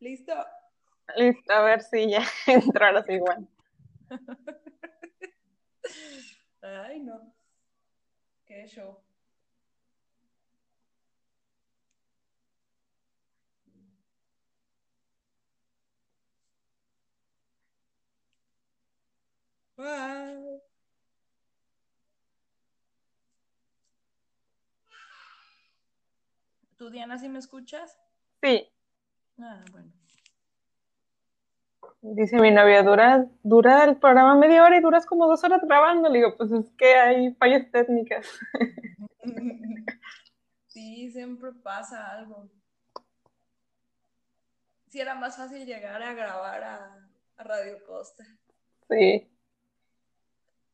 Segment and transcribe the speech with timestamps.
[0.00, 0.32] ¿Listo?
[1.16, 3.46] Listo, a ver si ya sí igual.
[6.62, 7.34] Ay, no.
[8.46, 9.02] Qué show.
[19.76, 20.60] Bye.
[26.80, 27.98] ¿Tú, Diana, sí me escuchas?
[28.42, 28.66] Sí,
[29.38, 29.92] Ah, bueno.
[32.00, 36.08] dice mi novia, dura, dura el programa media hora y duras como dos horas grabando.
[36.08, 38.26] Le digo, pues es que hay fallas técnicas.
[40.68, 42.48] Sí, siempre pasa algo.
[44.88, 48.24] Sí, era más fácil llegar a grabar a, a Radio Costa.
[48.88, 49.28] Sí.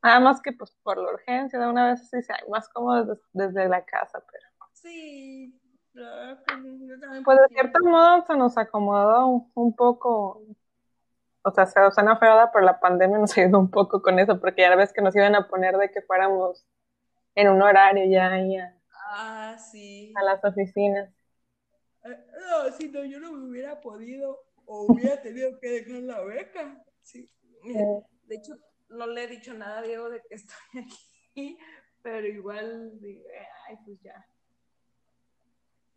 [0.04, 3.22] Nada más que pues por la urgencia de una vez sí sea más cómodo desde,
[3.32, 5.58] desde la casa, pero Sí,
[7.24, 10.42] pues de cierto modo se nos acomodó un, un poco,
[11.42, 14.62] o sea, se suena feo, pero la pandemia nos ayudó un poco con eso, porque
[14.62, 16.66] ya ves que nos iban a poner de que fuéramos
[17.34, 18.72] en un horario ya ahí a,
[19.08, 20.12] Ah, sí.
[20.16, 21.10] a las oficinas.
[22.04, 26.20] Eh, No, si no, yo no me hubiera podido o hubiera tenido que dejar la
[26.22, 26.82] beca.
[27.02, 27.30] Sí.
[27.62, 28.54] De hecho,
[28.88, 30.56] no le he dicho nada a Diego de que estoy
[31.30, 31.58] aquí,
[32.02, 34.26] pero igual digo, eh, ay, pues ya.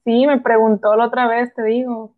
[0.10, 2.16] Sí, me preguntó la otra vez, te digo,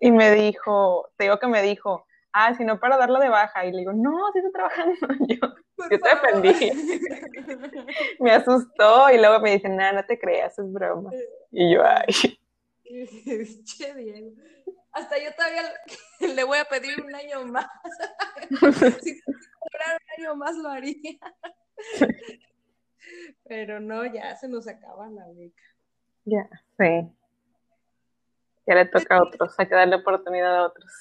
[0.00, 3.66] y me dijo, te digo que me dijo, ah, si no para darlo de baja,
[3.66, 4.94] y le digo, no, sí estoy trabajando,
[5.28, 5.38] yo,
[5.76, 6.72] Por Yo te defendí.
[8.20, 11.12] me asustó, y luego me dice, nada, no te creas, es broma,
[11.50, 12.06] y yo, ay,
[13.66, 14.30] che, Diego.
[14.92, 15.60] Hasta yo todavía
[16.20, 17.66] le- voy a pedir un año más.
[19.02, 21.18] si cobrara un año más lo haría.
[23.44, 25.62] Pero no, ya se nos acaba la beca.
[26.26, 27.10] Ya, sí,
[28.66, 30.92] ya le toca a otros, hay que darle oportunidad a otros.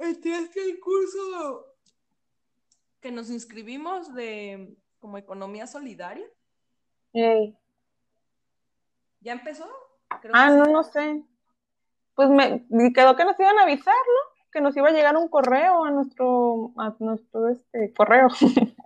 [0.00, 1.66] Este es que el curso
[3.00, 6.26] que nos inscribimos de como economía solidaria,
[7.12, 7.56] Ey.
[9.20, 9.68] ¿ya empezó?
[10.20, 10.72] Creo Ah, que no, sí.
[10.72, 11.22] no sé,
[12.14, 14.50] pues me quedó que nos iban a avisar, ¿no?
[14.52, 18.28] Que nos iba a llegar un correo a nuestro, a nuestro, este, correo.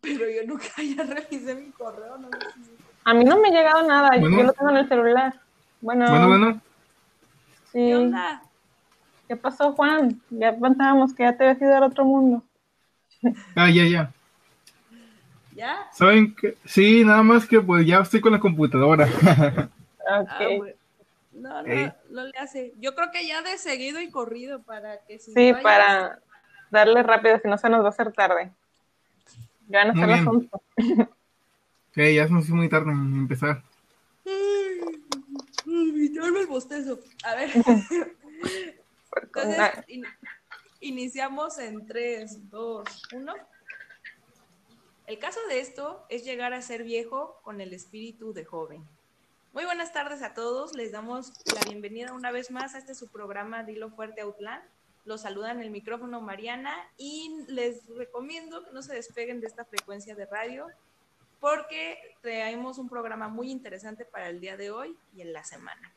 [0.00, 0.66] Pero yo nunca
[0.96, 2.73] ya revisé mi correo, no sé si-
[3.04, 5.34] a mí no me ha llegado nada, yo lo tengo en el celular.
[5.80, 6.28] Bueno, bueno.
[6.28, 6.60] bueno.
[7.72, 7.86] Sí.
[7.86, 8.42] ¿Qué onda?
[9.28, 10.20] ¿Qué pasó, Juan?
[10.30, 12.42] Ya pensábamos que ya te habías ido al otro mundo.
[13.56, 14.12] Ah, ya, ya.
[15.54, 15.88] ¿Ya?
[15.92, 16.56] ¿Saben qué?
[16.64, 19.08] Sí, nada más que pues ya estoy con la computadora.
[20.06, 20.60] Ah, okay.
[20.60, 20.74] Ah,
[21.32, 22.74] no, no, no le hace.
[22.78, 26.18] Yo creo que ya de seguido y corrido para que si Sí, para
[26.70, 28.52] darle rápido, si no se nos va a hacer tarde.
[29.68, 30.26] Ya van a ser las
[31.94, 33.62] Sí, ya se me fue muy tarde en empezar.
[35.64, 36.98] El bostezo.
[37.24, 37.50] A ver.
[39.22, 39.60] Entonces,
[40.80, 43.34] iniciamos en 3, 2, 1.
[45.06, 48.82] El caso de esto es llegar a ser viejo con el espíritu de joven.
[49.52, 50.74] Muy buenas tardes a todos.
[50.74, 54.64] Les damos la bienvenida una vez más a este su programa Dilo Fuerte Outland.
[55.04, 60.16] Los saludan el micrófono Mariana y les recomiendo que no se despeguen de esta frecuencia
[60.16, 60.66] de radio
[61.40, 65.92] porque traemos un programa muy interesante para el día de hoy y en la semana.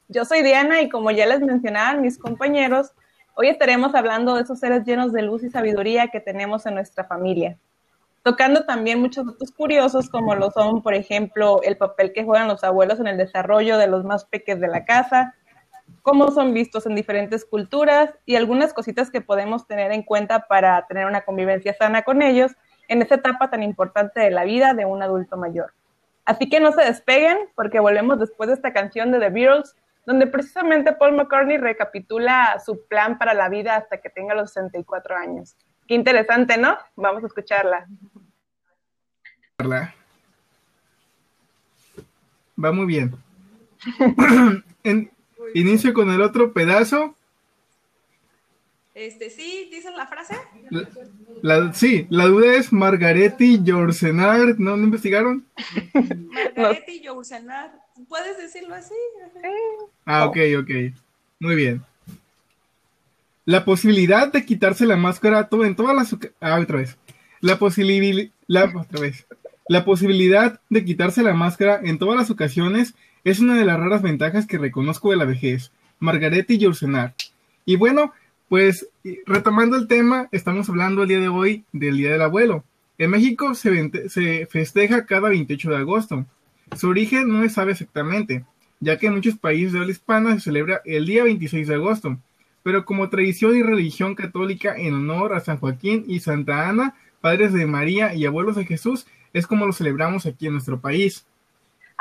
[0.08, 2.90] Yo soy Diana y como ya les mencionaban mis compañeros,
[3.36, 7.04] hoy estaremos hablando de esos seres llenos de luz y sabiduría que tenemos en nuestra
[7.04, 7.58] familia.
[8.24, 12.64] Tocando también muchos datos curiosos como lo son, por ejemplo, el papel que juegan los
[12.64, 15.36] abuelos en el desarrollo de los más pequeños de la casa,
[16.02, 20.86] cómo son vistos en diferentes culturas y algunas cositas que podemos tener en cuenta para
[20.86, 22.52] tener una convivencia sana con ellos
[22.88, 25.72] en esa etapa tan importante de la vida de un adulto mayor.
[26.26, 29.74] Así que no se despeguen porque volvemos después de esta canción de The Beatles,
[30.06, 35.16] donde precisamente Paul McCartney recapitula su plan para la vida hasta que tenga los 64
[35.16, 35.56] años.
[35.86, 36.76] Qué interesante, ¿no?
[36.96, 37.86] Vamos a escucharla.
[42.62, 43.14] Va muy bien.
[44.84, 45.10] En-
[45.54, 47.14] inicio con el otro pedazo.
[48.94, 50.36] Este, ¿sí dices la frase?
[51.42, 55.44] La, sí, la duda es Margaretti Yorsenar, ¿no, ¿no investigaron?
[56.54, 57.72] Margaretti Yorsenar,
[58.08, 58.94] ¿puedes decirlo así?
[60.04, 60.70] Ah, ok, ok.
[61.40, 61.82] Muy bien.
[63.44, 66.16] La posibilidad de quitarse la máscara todo, en todas las...
[66.40, 66.96] Ah, otra vez.
[67.40, 68.30] La posibilidad...
[68.46, 69.26] La, otra vez.
[69.66, 72.94] La posibilidad de quitarse la máscara en todas las ocasiones
[73.24, 75.72] es una de las raras ventajas que reconozco de la vejez.
[75.98, 77.14] Margaretti Yorsenar.
[77.64, 78.12] Y bueno,
[78.48, 78.88] pues
[79.26, 82.64] retomando el tema, estamos hablando el día de hoy del Día del Abuelo.
[82.98, 86.26] En México se, se festeja cada 28 de agosto.
[86.76, 88.44] Su origen no se sabe exactamente,
[88.80, 92.18] ya que en muchos países de habla hispana se celebra el día 26 de agosto,
[92.62, 97.52] pero como tradición y religión católica en honor a San Joaquín y Santa Ana, padres
[97.52, 101.26] de María y abuelos de Jesús, es como lo celebramos aquí en nuestro país.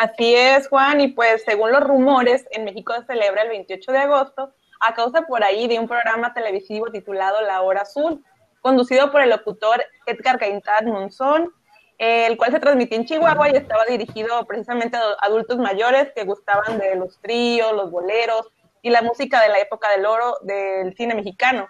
[0.03, 4.00] Así es, Juan, y pues según los rumores, en México se celebra el 28 de
[4.00, 8.21] agosto a causa por ahí de un programa televisivo titulado La Hora Azul,
[8.59, 11.53] conducido por el locutor Edgar Gaintán Monzón,
[11.97, 16.79] el cual se transmitía en Chihuahua y estaba dirigido precisamente a adultos mayores que gustaban
[16.79, 18.51] de los tríos, los boleros
[18.81, 21.69] y la música de la época del oro del cine mexicano.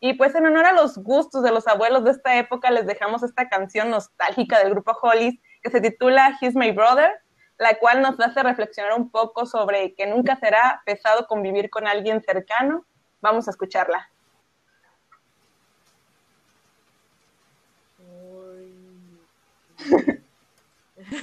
[0.00, 3.22] Y pues en honor a los gustos de los abuelos de esta época les dejamos
[3.22, 7.12] esta canción nostálgica del grupo Hollies que se titula He's My Brother
[7.58, 12.22] la cual nos hace reflexionar un poco sobre que nunca será pesado convivir con alguien
[12.22, 12.86] cercano.
[13.20, 14.10] Vamos a escucharla.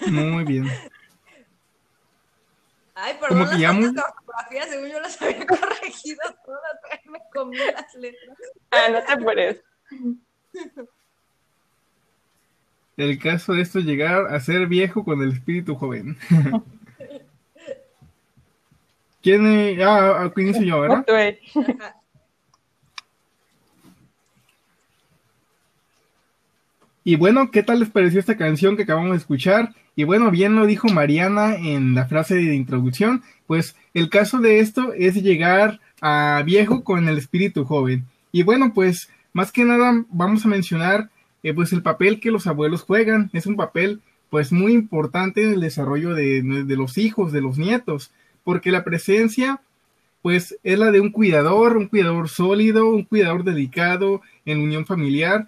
[0.07, 0.67] Muy bien.
[2.97, 8.37] Ay, perdón, las fotografías, según yo las había corregido todas, me comí las letras.
[8.71, 9.63] Ah, no te apures.
[12.97, 16.17] El caso de esto es llegar a ser viejo con el espíritu joven.
[19.21, 19.45] ¿Quién?
[19.47, 19.83] Eh?
[19.83, 21.05] Ah, inicio yo, ¿verdad?
[27.03, 29.75] Y bueno, ¿qué tal les pareció esta canción que acabamos de escuchar?
[29.95, 34.59] Y bueno, bien lo dijo Mariana en la frase de introducción, pues el caso de
[34.59, 38.05] esto es llegar a viejo con el espíritu joven.
[38.31, 41.09] Y bueno, pues más que nada vamos a mencionar
[41.45, 44.01] eh, pues el papel que los abuelos juegan es un papel
[44.31, 46.41] pues muy importante en el desarrollo de,
[46.75, 48.11] los hijos, de los nietos,
[48.43, 49.61] porque la presencia
[50.23, 55.47] pues es la de un cuidador, un cuidador sólido, un cuidador dedicado en unión familiar.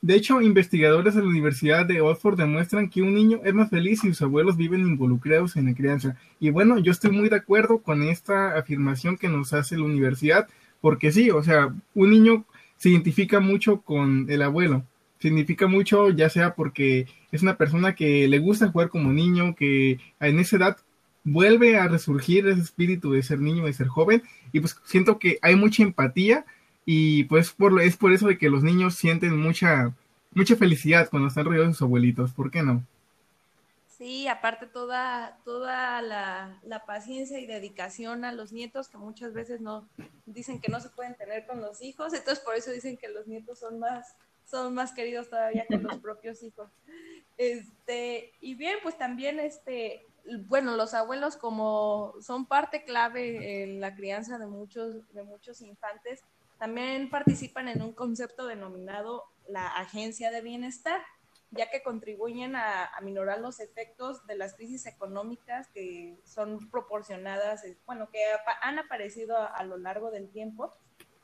[0.00, 4.02] De hecho, investigadores de la Universidad de Oxford demuestran que un niño es más feliz
[4.02, 6.16] si sus abuelos viven involucrados en la crianza.
[6.38, 10.46] Y bueno, yo estoy muy de acuerdo con esta afirmación que nos hace la universidad,
[10.80, 12.44] porque sí, o sea, un niño
[12.76, 14.84] se identifica mucho con el abuelo
[15.18, 19.98] significa mucho, ya sea porque es una persona que le gusta jugar como niño, que
[20.20, 20.76] en esa edad
[21.24, 24.22] vuelve a resurgir ese espíritu de ser niño, de ser joven,
[24.52, 26.46] y pues siento que hay mucha empatía
[26.84, 29.92] y pues por, es por eso de que los niños sienten mucha,
[30.32, 32.84] mucha felicidad cuando están rodeados de sus abuelitos, ¿por qué no?
[33.98, 39.62] Sí, aparte toda, toda la, la, paciencia y dedicación a los nietos que muchas veces
[39.62, 39.88] no
[40.26, 43.26] dicen que no se pueden tener con los hijos, entonces por eso dicen que los
[43.26, 44.14] nietos son más,
[44.46, 46.70] son más queridos todavía que los propios hijos.
[47.36, 50.06] Este, y bien, pues también este,
[50.46, 56.22] bueno, los abuelos como son parte clave en la crianza de muchos, de muchos infantes,
[56.58, 61.00] también participan en un concepto denominado la agencia de bienestar,
[61.50, 67.62] ya que contribuyen a, a minorar los efectos de las crisis económicas que son proporcionadas,
[67.84, 68.18] bueno, que
[68.62, 70.72] han aparecido a lo largo del tiempo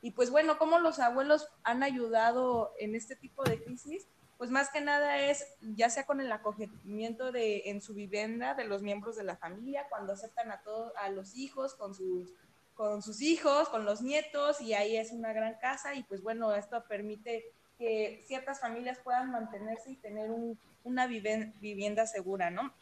[0.03, 4.71] y pues bueno, cómo los abuelos han ayudado en este tipo de crisis, pues más
[4.71, 9.17] que nada es ya sea con el acogimiento de en su vivienda de los miembros
[9.17, 12.35] de la familia, cuando aceptan a todos a los hijos con sus
[12.75, 16.53] con sus hijos, con los nietos y ahí es una gran casa y pues bueno,
[16.53, 17.45] esto permite
[17.79, 22.75] que ciertas familias puedan mantenerse y tener un, una vivienda segura, ¿no?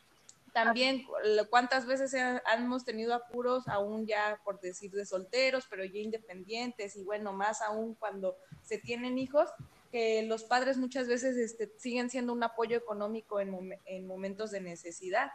[0.52, 1.04] También
[1.49, 2.14] cuántas veces
[2.54, 7.62] hemos tenido apuros aún ya por decir de solteros, pero ya independientes y bueno, más
[7.62, 9.49] aún cuando se tienen hijos,
[9.92, 14.61] que los padres muchas veces este, siguen siendo un apoyo económico en, en momentos de
[14.61, 15.30] necesidad.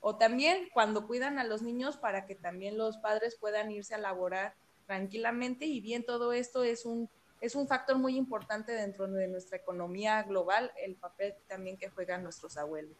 [0.00, 3.98] O también cuando cuidan a los niños para que también los padres puedan irse a
[3.98, 4.54] laborar
[4.86, 7.08] tranquilamente y bien todo esto es un
[7.40, 12.22] es un factor muy importante dentro de nuestra economía global, el papel también que juegan
[12.22, 12.96] nuestros abuelos.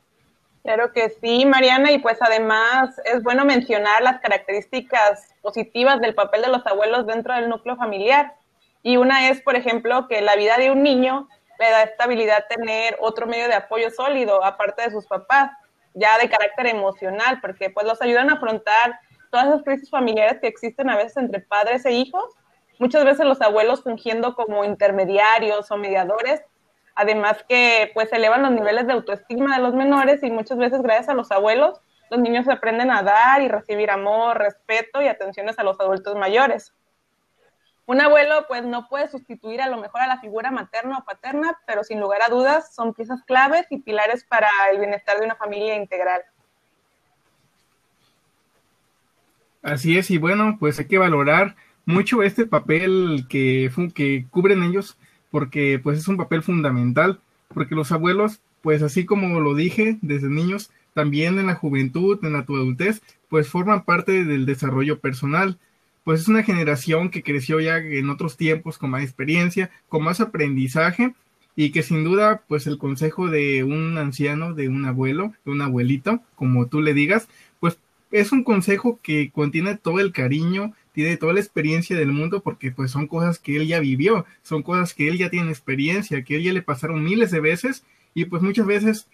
[0.63, 6.43] Claro que sí, Mariana, y pues además es bueno mencionar las características positivas del papel
[6.43, 8.35] de los abuelos dentro del núcleo familiar.
[8.83, 12.97] Y una es, por ejemplo, que la vida de un niño le da estabilidad tener
[13.01, 15.51] otro medio de apoyo sólido, aparte de sus papás,
[15.95, 18.99] ya de carácter emocional, porque pues los ayudan a afrontar
[19.31, 22.25] todas las crisis familiares que existen a veces entre padres e hijos.
[22.79, 26.43] muchas veces los abuelos fungiendo como intermediarios o mediadores,
[26.97, 31.09] además que pues elevan los niveles de autoestima de los menores y muchas veces gracias
[31.11, 35.65] a los abuelos los niños aprenden a dar y recibir amor, respeto y atenciones a
[35.65, 36.73] los adultos mayores.
[37.87, 41.59] Un abuelo pues no puede sustituir a lo mejor a la figura materna o paterna,
[41.67, 45.37] pero sin lugar a dudas son piezas claves y pilares para el bienestar de una
[45.37, 46.23] familia integral.
[49.63, 54.99] Así es, y bueno, pues hay que valorar mucho este papel que, que cubren ellos,
[55.31, 57.21] porque pues es un papel fundamental,
[57.53, 62.33] porque los abuelos, pues así como lo dije desde niños, también en la juventud, en
[62.33, 65.59] la adultez, pues forman parte del desarrollo personal.
[66.05, 70.21] Pues es una generación que creció ya en otros tiempos con más experiencia, con más
[70.21, 71.15] aprendizaje
[71.57, 75.63] y que sin duda, pues el consejo de un anciano, de un abuelo, de un
[75.63, 77.29] abuelito, como tú le digas,
[77.61, 77.79] pues
[78.13, 82.73] es un consejo que contiene todo el cariño, tiene toda la experiencia del mundo porque
[82.73, 86.37] pues son cosas que él ya vivió, son cosas que él ya tiene experiencia, que
[86.37, 87.85] él ya le pasaron miles de veces
[88.15, 89.07] y pues muchas veces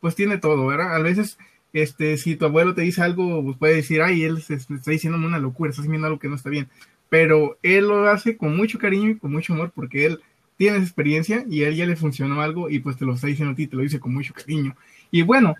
[0.00, 0.96] pues tiene todo, ¿verdad?
[0.96, 1.36] A veces,
[1.74, 5.18] este, si tu abuelo te dice algo, pues puede decir, ay, él se, está diciendo
[5.18, 6.70] una locura, está haciendo algo que no está bien.
[7.10, 10.20] Pero él lo hace con mucho cariño y con mucho amor porque él
[10.56, 13.52] tiene experiencia y a él ya le funcionó algo y pues te lo está diciendo
[13.52, 14.74] a ti, te lo dice con mucho cariño.
[15.10, 15.56] Y bueno,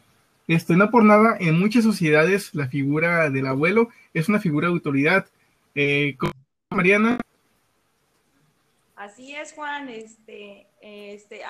[0.47, 4.73] este, no por nada, en muchas sociedades la figura del abuelo es una figura de
[4.73, 5.27] autoridad.
[5.75, 6.17] Eh,
[6.71, 7.19] Mariana.
[8.97, 9.89] Así es, Juan.
[9.89, 11.43] Este, este,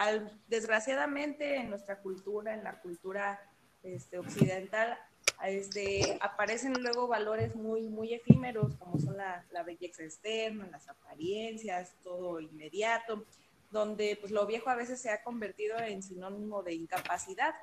[0.49, 3.41] desgraciadamente en nuestra cultura, en la cultura
[3.83, 4.99] este, occidental,
[5.45, 12.41] este, aparecen luego valores muy, muy efímeros, como son la, belleza externa, las apariencias, todo
[12.41, 13.25] inmediato,
[13.71, 17.55] donde pues, lo viejo a veces se ha convertido en sinónimo de incapacidad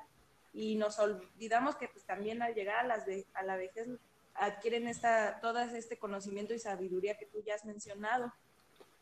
[0.52, 3.88] y nos olvidamos que pues, también al llegar a, las a la vejez
[4.38, 8.32] adquieren esta, todo este conocimiento y sabiduría que tú ya has mencionado.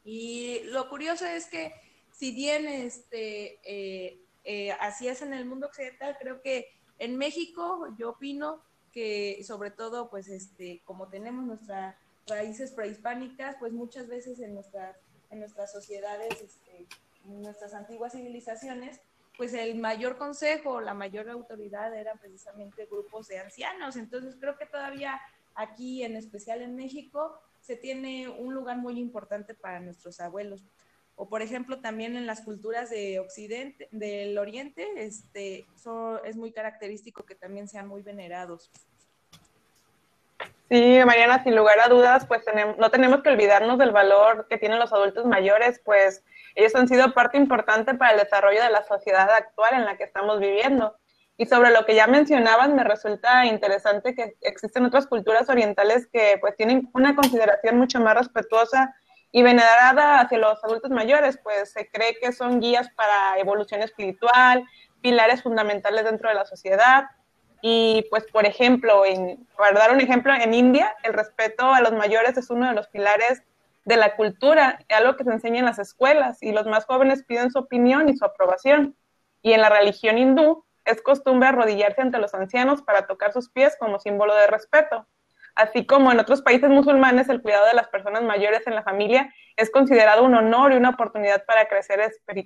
[0.05, 1.75] Y lo curioso es que
[2.13, 7.89] si bien este, eh, eh, así es en el mundo occidental, creo que en México
[7.99, 8.63] yo opino
[8.93, 14.97] que sobre todo, pues, este, como tenemos nuestras raíces prehispánicas, pues muchas veces en nuestras,
[15.31, 16.87] en nuestras sociedades, este,
[17.25, 19.01] en nuestras antiguas civilizaciones,
[19.37, 23.97] pues el mayor consejo, la mayor autoridad eran precisamente grupos de ancianos.
[23.97, 25.21] Entonces creo que todavía
[25.55, 30.63] aquí, en especial en México, se tiene un lugar muy importante para nuestros abuelos
[31.17, 35.67] o por ejemplo también en las culturas de Occidente, del Oriente, este,
[36.25, 38.71] es muy característico que también sean muy venerados.
[40.69, 44.59] Sí, Mariana, sin lugar a dudas, pues tenemos, no tenemos que olvidarnos del valor que
[44.59, 46.25] tienen los adultos mayores, pues
[46.55, 50.05] ellos han sido parte importante para el desarrollo de la sociedad actual en la que
[50.05, 50.97] estamos viviendo.
[51.37, 56.39] Y sobre lo que ya mencionaban, me resulta interesante que existen otras culturas orientales que
[56.41, 58.95] pues tienen una consideración mucho más respetuosa
[59.33, 64.65] y venerada hacia los adultos mayores, pues se cree que son guías para evolución espiritual,
[65.01, 67.07] pilares fundamentales dentro de la sociedad.
[67.61, 71.93] Y pues, por ejemplo, en, para dar un ejemplo, en India el respeto a los
[71.93, 73.43] mayores es uno de los pilares
[73.85, 77.51] de la cultura, algo que se enseña en las escuelas y los más jóvenes piden
[77.51, 78.97] su opinión y su aprobación.
[79.43, 83.77] Y en la religión hindú es costumbre arrodillarse ante los ancianos para tocar sus pies
[83.79, 85.07] como símbolo de respeto
[85.55, 89.33] así como en otros países musulmanes el cuidado de las personas mayores en la familia
[89.57, 92.01] es considerado un honor y una oportunidad para crecer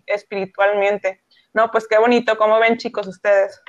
[0.06, 1.22] espiritualmente.
[1.54, 3.60] No, pues qué bonito, ¿cómo ven chicos ustedes?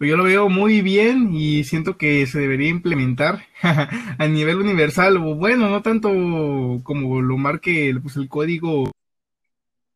[0.00, 5.18] Pues yo lo veo muy bien y siento que se debería implementar a nivel universal,
[5.18, 6.08] o bueno, no tanto
[6.84, 8.90] como lo marque pues, el código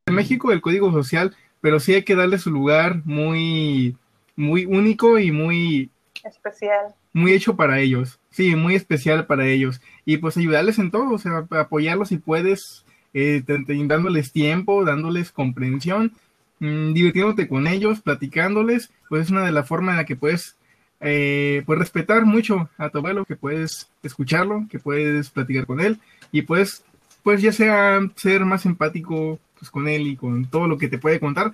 [0.05, 3.97] en México, el código social, pero sí hay que darle su lugar muy,
[4.37, 5.89] muy único y muy
[6.23, 9.81] especial muy hecho para ellos, sí, muy especial para ellos.
[10.05, 12.85] Y pues ayudarles en todo, o sea, apoyarlos si puedes,
[13.15, 16.13] eh, dándoles tiempo, dándoles comprensión,
[16.61, 20.57] mmm, divirtiéndote con ellos, platicándoles, pues es una de las formas en la que puedes
[21.01, 26.01] eh, pues respetar mucho a tu abuelo, que puedes escucharlo, que puedes platicar con él
[26.33, 26.85] y pues,
[27.23, 30.99] pues ya sea ser más empático pues, con él y con todo lo que te
[30.99, 31.53] puede contar,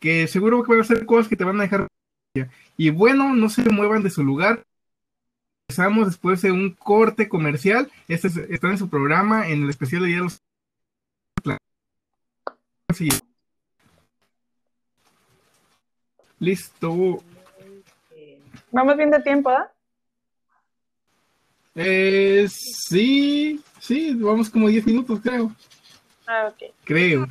[0.00, 1.88] que seguro que van a ser cosas que te van a dejar.
[2.76, 4.62] Y bueno, no se muevan de su lugar,
[5.70, 7.92] Empezamos después de un corte comercial.
[8.08, 10.40] Este está en su programa, en el especial de Día de los...
[16.40, 17.22] Listo.
[18.70, 19.70] Vamos bien de tiempo, ¿ah?
[21.74, 25.52] Eh, sí, sí, vamos como 10 minutos, creo.
[26.26, 26.72] Ah, ok.
[26.84, 27.26] Creo.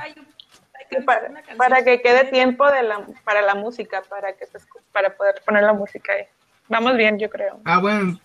[1.57, 4.45] Para, que quede tiempo de la, para la música, para que
[4.93, 6.23] para poder poner la música ahí.
[6.69, 7.59] Vamos bien, yo creo.
[7.65, 8.19] Ah, bueno,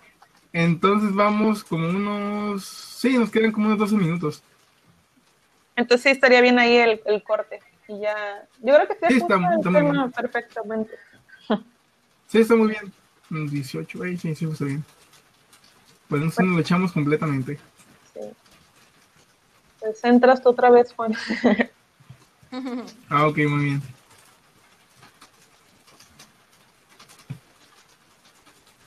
[0.53, 2.65] Entonces vamos como unos...
[2.65, 4.43] Sí, nos quedan como unos 12 minutos.
[5.75, 7.61] Entonces sí estaría bien ahí el, el corte.
[7.89, 8.47] Y ya...
[8.61, 10.13] Yo creo que Sí, está- está muy tema bien.
[10.13, 10.93] perfectamente.
[12.29, 12.91] Sí, está muy bien.
[13.31, 14.83] Unos 18, ahí sí, sí, está bien.
[16.09, 17.59] Pues nos lo echamos completamente.
[18.15, 18.21] Sí.
[19.81, 21.15] Pues entras tú otra vez, Juan.
[23.09, 23.83] Ah, ok, muy bien.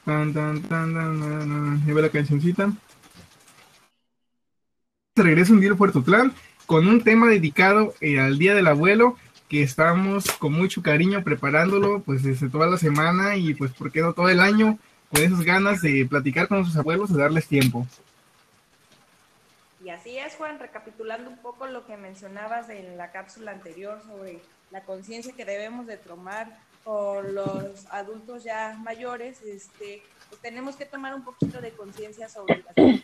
[0.05, 1.83] Tan, tan, tan, tan, tan, tan.
[1.87, 2.71] Ahí va la cancioncita.
[5.15, 6.33] Se regresa un día a Puerto Clan
[6.65, 9.17] con un tema dedicado eh, al Día del Abuelo
[9.49, 14.01] que estamos con mucho cariño preparándolo pues desde toda la semana y pues por qué
[14.01, 14.79] no todo el año
[15.11, 17.85] con esas ganas de platicar con nuestros abuelos y darles tiempo.
[19.83, 24.39] Y así es, Juan, recapitulando un poco lo que mencionabas en la cápsula anterior sobre
[24.71, 30.85] la conciencia que debemos de tomar con los adultos ya mayores, este, pues tenemos que
[30.85, 33.01] tomar un poquito de conciencia sobre las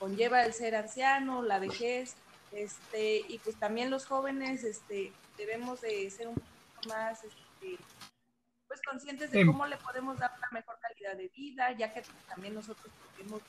[0.00, 2.16] conlleva el ser anciano, la vejez,
[2.52, 7.78] este, y pues también los jóvenes, este, debemos de ser un poquito más, este,
[8.66, 12.54] pues conscientes de cómo le podemos dar una mejor calidad de vida, ya que también
[12.54, 13.42] nosotros tenemos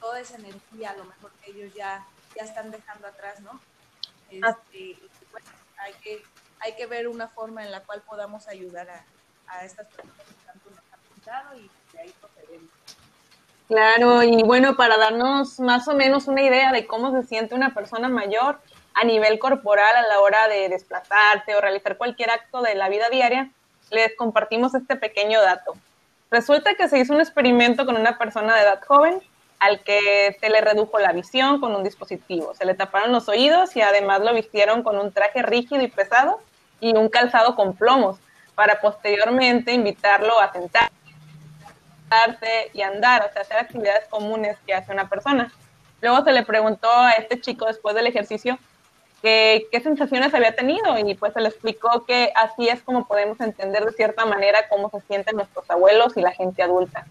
[0.00, 2.06] toda esa energía, a lo mejor que ellos ya,
[2.36, 3.60] ya están dejando atrás, ¿no?
[4.30, 5.46] Este, y bueno,
[5.78, 6.22] hay que,
[6.60, 9.04] hay que ver una forma en la cual podamos ayudar a,
[9.46, 12.70] a estas personas que tanto nos han cuidado y de ahí procedemos.
[13.68, 17.72] Claro, y bueno, para darnos más o menos una idea de cómo se siente una
[17.72, 18.58] persona mayor
[18.94, 23.08] a nivel corporal a la hora de desplazarse o realizar cualquier acto de la vida
[23.08, 23.50] diaria,
[23.90, 25.74] les compartimos este pequeño dato.
[26.30, 29.20] Resulta que se hizo un experimento con una persona de edad joven
[29.58, 33.76] al que se le redujo la visión con un dispositivo, se le taparon los oídos
[33.76, 36.40] y además lo vistieron con un traje rígido y pesado
[36.80, 38.18] y un calzado con plomos
[38.54, 40.90] para posteriormente invitarlo a sentar
[42.72, 45.52] y andar, o sea, hacer actividades comunes que hace una persona.
[46.00, 48.58] Luego se le preguntó a este chico después del ejercicio
[49.22, 53.40] que, qué sensaciones había tenido y pues se le explicó que así es como podemos
[53.40, 57.06] entender de cierta manera cómo se sienten nuestros abuelos y la gente adulta.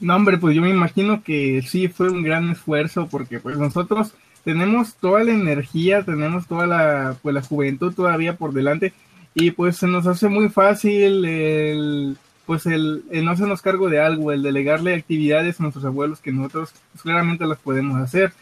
[0.00, 4.14] No, hombre, pues yo me imagino que sí fue un gran esfuerzo porque pues nosotros
[4.44, 8.92] tenemos toda la energía, tenemos toda la, pues, la juventud todavía por delante
[9.34, 14.00] y pues se nos hace muy fácil el, pues el, el no hacernos cargo de
[14.00, 18.32] algo, el delegarle actividades a nuestros abuelos que nosotros pues, claramente las podemos hacer.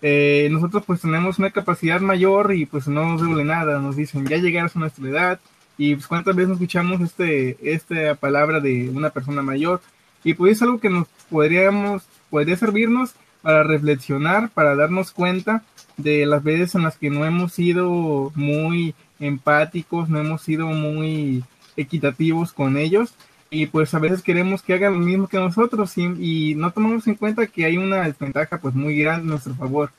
[0.00, 4.26] Eh, nosotros pues tenemos una capacidad mayor y pues no nos duele nada, nos dicen
[4.26, 5.40] ya llegarás a nuestra edad
[5.78, 9.80] y pues cuántas veces escuchamos este, esta palabra de una persona mayor
[10.24, 15.62] y pues es algo que nos podríamos, podría servirnos para reflexionar, para darnos cuenta
[15.96, 21.44] de las veces en las que no hemos sido muy empáticos, no hemos sido muy
[21.76, 23.14] equitativos con ellos
[23.52, 27.06] y pues a veces queremos que hagan lo mismo que nosotros y, y no tomamos
[27.06, 29.90] en cuenta que hay una desventaja pues muy grande a nuestro favor.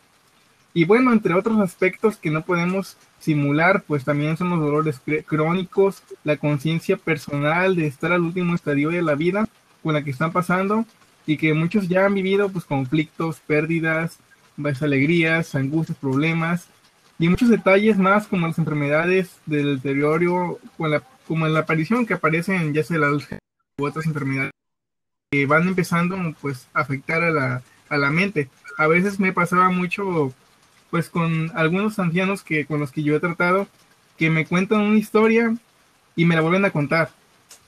[0.74, 5.24] Y bueno, entre otros aspectos que no podemos simular, pues también son los dolores cr-
[5.24, 9.48] crónicos, la conciencia personal de estar al último estadio de la vida
[9.84, 10.86] con la que están pasando
[11.28, 14.18] y que muchos ya han vivido pues conflictos, pérdidas,
[14.60, 16.70] pues, alegrías, angustias, problemas
[17.20, 22.08] y muchos detalles más como las enfermedades del deterioro, como la, como en la aparición
[22.08, 23.43] que aparecen ya sea la Alzheimer
[23.90, 24.52] otras enfermedades
[25.32, 28.50] que van empezando pues a afectar a la, a la mente.
[28.78, 30.34] A veces me pasaba mucho
[30.90, 33.68] pues con algunos ancianos que con los que yo he tratado
[34.18, 35.56] que me cuentan una historia
[36.16, 37.10] y me la vuelven a contar.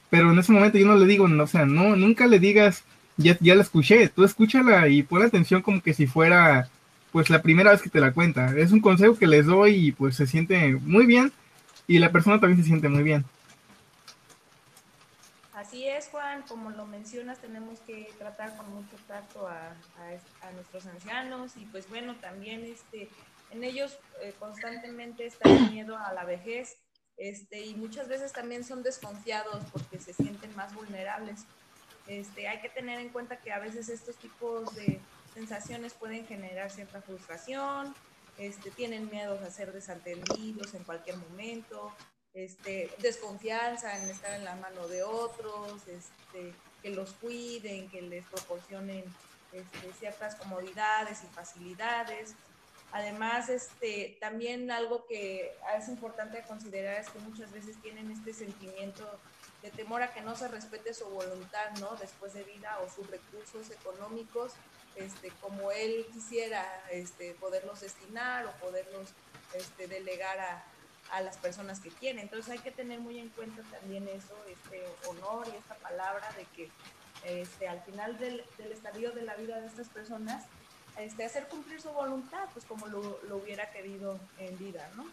[0.10, 2.84] Pero en ese momento yo no le digo, no, o sea, no, nunca le digas,
[3.18, 6.70] ya, ya la escuché, tú escúchala y pon atención como que si fuera
[7.12, 8.56] pues la primera vez que te la cuenta.
[8.58, 11.32] Es un consejo que les doy y pues se siente muy bien
[11.88, 13.26] y la persona también se siente muy bien.
[15.76, 20.52] Así es, Juan, como lo mencionas, tenemos que tratar con mucho tacto a, a, a
[20.54, 23.10] nuestros ancianos y pues bueno, también este,
[23.52, 26.78] en ellos eh, constantemente está el miedo a la vejez
[27.18, 31.44] este, y muchas veces también son desconfiados porque se sienten más vulnerables.
[32.08, 35.02] Este, hay que tener en cuenta que a veces estos tipos de
[35.34, 37.94] sensaciones pueden generar cierta frustración,
[38.38, 41.94] este, tienen miedo a ser desatendidos en cualquier momento,
[42.36, 48.26] este, desconfianza en estar en la mano de otros, este, que los cuiden, que les
[48.26, 49.04] proporcionen
[49.54, 52.36] este, ciertas comodidades y facilidades.
[52.92, 59.10] Además, este, también algo que es importante considerar es que muchas veces tienen este sentimiento
[59.62, 61.96] de temor a que no se respete su voluntad, ¿no?
[61.96, 64.52] Después de vida o sus recursos económicos,
[64.96, 69.10] este, como él quisiera este, poderlos destinar o poderlos
[69.54, 70.64] este, delegar a,
[71.12, 72.20] a las personas que quieren.
[72.20, 76.46] Entonces hay que tener muy en cuenta también eso, este honor y esta palabra de
[76.56, 76.70] que
[77.26, 80.46] este, al final del, estadio de la vida de estas personas,
[80.98, 85.06] este, hacer cumplir su voluntad, pues como lo, lo hubiera querido en vida, ¿no?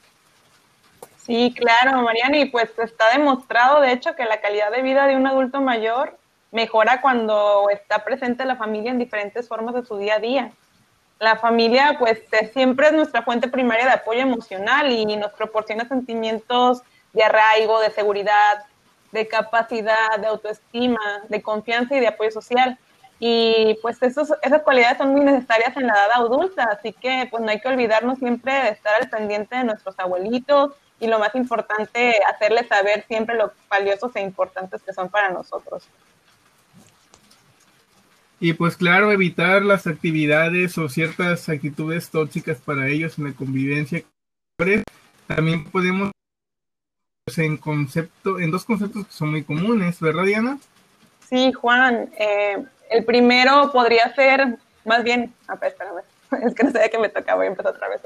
[1.18, 5.16] Sí, claro, Mariana, y pues está demostrado, de hecho, que la calidad de vida de
[5.16, 6.18] un adulto mayor
[6.50, 10.52] mejora cuando está presente la familia en diferentes formas de su día a día.
[11.22, 12.20] La familia, pues,
[12.52, 16.82] siempre es nuestra fuente primaria de apoyo emocional y nos proporciona sentimientos
[17.12, 18.64] de arraigo, de seguridad,
[19.12, 22.76] de capacidad, de autoestima, de confianza y de apoyo social.
[23.20, 27.40] Y pues esos, esas cualidades son muy necesarias en la edad adulta, así que pues
[27.40, 31.36] no hay que olvidarnos siempre de estar al pendiente de nuestros abuelitos y lo más
[31.36, 35.84] importante, hacerles saber siempre lo valiosos e importantes que son para nosotros.
[38.42, 44.02] Y pues claro, evitar las actividades o ciertas actitudes tóxicas para ellos en la convivencia.
[45.28, 46.10] También podemos
[47.24, 50.58] pues, en concepto, en dos conceptos que son muy comunes, ¿verdad, Diana?
[51.30, 52.10] Sí, Juan.
[52.18, 56.02] Eh, el primero podría ser, más bien, a ver, espérame,
[56.44, 58.00] es que no sabía que me tocaba, voy a empezar otra vez.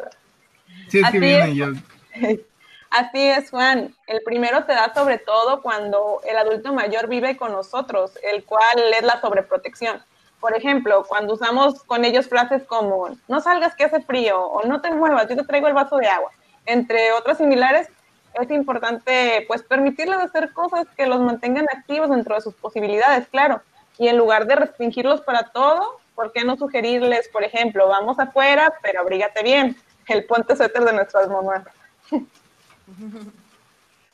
[0.89, 1.69] Sí, es que viene yo.
[2.91, 3.95] Así es, Juan.
[4.07, 8.93] El primero se da sobre todo cuando el adulto mayor vive con nosotros, el cual
[8.95, 10.03] es la sobreprotección.
[10.41, 14.81] Por ejemplo, cuando usamos con ellos frases como no salgas que hace frío o no
[14.81, 16.31] te muevas, yo te traigo el vaso de agua,
[16.67, 17.89] entre otras similares,
[18.35, 23.63] es importante pues permitirles hacer cosas que los mantengan activos dentro de sus posibilidades, claro.
[23.99, 28.75] Y en lugar de restringirlos para todo, ¿por qué no sugerirles, por ejemplo, vamos afuera,
[28.83, 29.77] pero abrígate bien?
[30.07, 31.65] El puente suéter de nuestras mamás.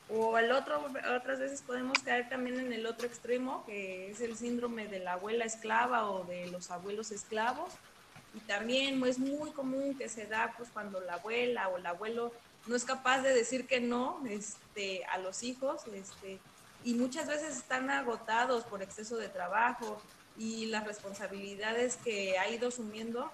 [0.09, 0.85] O el otro,
[1.15, 5.13] otras veces podemos caer también en el otro extremo, que es el síndrome de la
[5.13, 7.71] abuela esclava o de los abuelos esclavos.
[8.35, 12.33] Y también es muy común que se da pues cuando la abuela o el abuelo
[12.67, 16.39] no es capaz de decir que no este, a los hijos, este,
[16.83, 20.01] y muchas veces están agotados por exceso de trabajo
[20.37, 23.31] y las responsabilidades que ha ido asumiendo,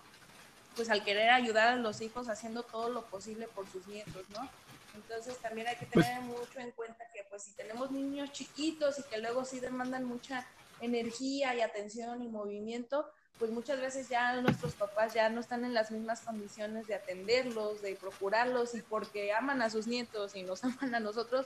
[0.75, 4.49] pues al querer ayudar a los hijos haciendo todo lo posible por sus nietos, ¿no?
[4.95, 8.99] Entonces también hay que pues tener mucho en cuenta que pues si tenemos niños chiquitos
[8.99, 10.45] y que luego sí demandan mucha
[10.81, 15.73] energía y atención y movimiento, pues muchas veces ya nuestros papás ya no están en
[15.73, 20.63] las mismas condiciones de atenderlos, de procurarlos y porque aman a sus nietos y nos
[20.65, 21.45] aman a nosotros,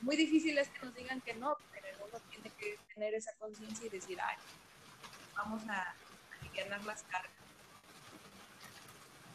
[0.00, 3.86] muy difícil es que nos digan que no, pero uno tiene que tener esa conciencia
[3.86, 4.36] y decir, ay,
[5.34, 5.94] vamos a
[6.40, 7.35] aliviar las cargas.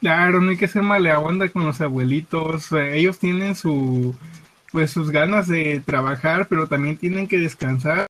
[0.02, 2.72] Claro, no hay que ser onda con los abuelitos.
[2.72, 4.16] Ellos tienen su,
[4.72, 8.08] pues sus ganas de trabajar, pero también tienen que descansar.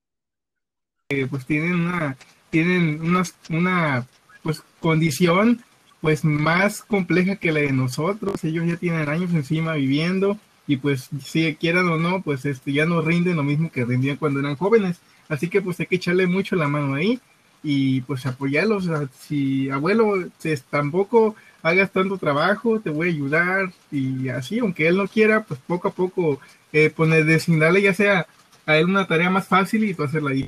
[1.10, 2.16] Eh, pues tienen una,
[2.50, 4.08] tienen una, una,
[4.42, 5.62] pues condición,
[6.00, 8.42] pues más compleja que la de nosotros.
[8.46, 12.86] Ellos ya tienen años encima viviendo y pues si quieran o no, pues este ya
[12.86, 15.02] no rinden lo mismo que rendían cuando eran jóvenes.
[15.28, 17.20] Así que pues hay que echarle mucho la mano ahí
[17.64, 18.90] y pues apoyarlos.
[19.20, 24.98] Si abuelo, pues, tampoco hagas tanto trabajo, te voy a ayudar y así, aunque él
[24.98, 26.40] no quiera, pues poco a poco
[26.74, 28.28] eh, poner, designarle ya sea
[28.66, 30.48] a él una tarea más fácil y tú hacerla ahí.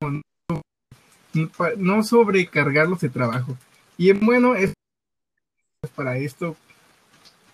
[0.00, 0.22] No,
[1.76, 3.56] no sobrecargarlos de trabajo.
[3.98, 4.74] Y bueno, es
[5.94, 6.56] para esto,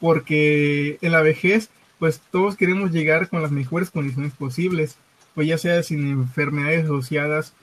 [0.00, 4.96] porque en la vejez, pues todos queremos llegar con las mejores condiciones posibles,
[5.34, 7.54] pues ya sea sin enfermedades asociadas,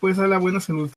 [0.00, 0.90] pues a la buena salud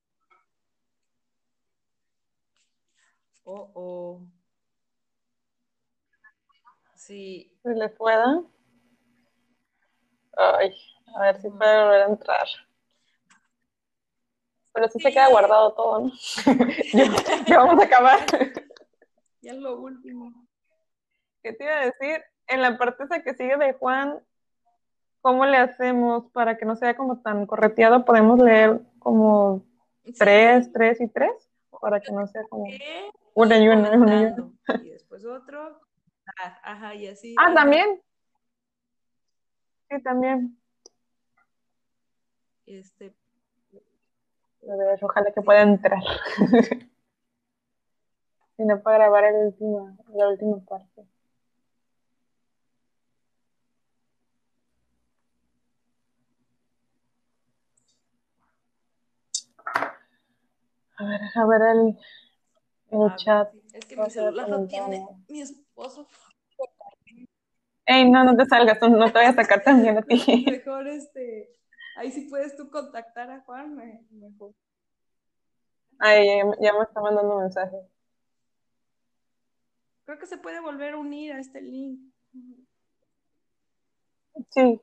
[7.06, 7.52] Sí.
[7.62, 8.42] ¿Se le pueda?
[10.38, 10.74] Ay,
[11.16, 12.48] a ver si puede volver a entrar.
[14.72, 16.12] Pero sí, se queda guardado todo, ¿no?
[17.46, 18.20] ya, vamos a acabar.
[19.42, 20.34] Ya es lo último.
[21.44, 22.24] ¿Qué te iba a decir?
[22.48, 24.24] En la parte esa que sigue de Juan,
[25.24, 28.06] ¿cómo le hacemos para que no sea como tan correteado?
[28.06, 29.64] ¿Podemos leer como
[30.20, 31.32] tres, tres y tres?
[31.82, 32.66] Para que no sea como
[33.34, 34.52] una y una, una y una.
[34.84, 35.80] Y después otro,
[36.42, 37.36] Ah, ajá, y así.
[37.38, 38.02] Ah, también.
[39.90, 40.58] Sí, también.
[42.66, 43.14] Este.
[45.02, 46.02] Ojalá que pueda entrar.
[48.56, 51.06] si no, para grabar el último, la última parte.
[60.98, 61.98] A ver, a ver el,
[62.92, 63.54] el chat.
[63.74, 66.08] Es que mi celular no tiene mi esposo.
[67.86, 70.46] Ey, no, no te salgas, no te voy a sacar también a ti.
[70.50, 71.50] Mejor este,
[71.98, 73.76] ahí sí puedes tú contactar a Juan,
[74.12, 74.54] mejor.
[76.00, 76.28] Ay,
[76.62, 77.78] ya, me está mandando un mensaje.
[80.06, 82.00] Creo que se puede volver a unir a este link.
[84.50, 84.82] Sí.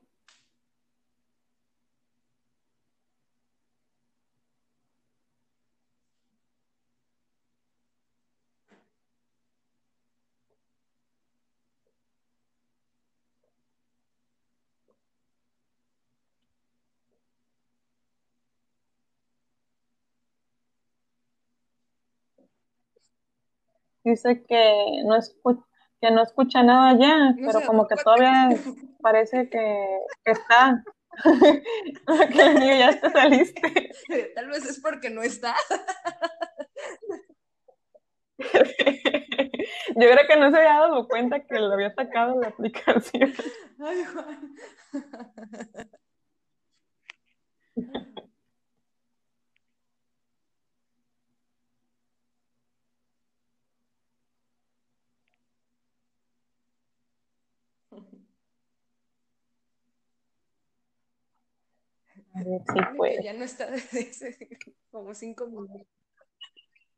[24.03, 25.63] Dice que no escucha,
[26.01, 28.49] que no escucha nada ya, pero como que todavía
[29.01, 29.87] parece que,
[30.25, 30.83] que está.
[32.33, 33.91] que ya te saliste.
[34.33, 35.55] Tal vez es porque no está.
[39.95, 43.31] Yo creo que no se había dado cuenta que lo había sacado la aplicación.
[43.79, 44.55] Ay, Juan.
[62.33, 63.23] Si puede.
[63.23, 64.57] Ya no está desde
[64.89, 65.87] como cinco minutos.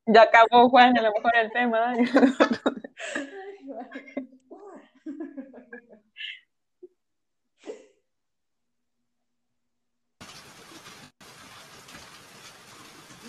[0.06, 1.94] Ya acabó Juan, a lo mejor el tema.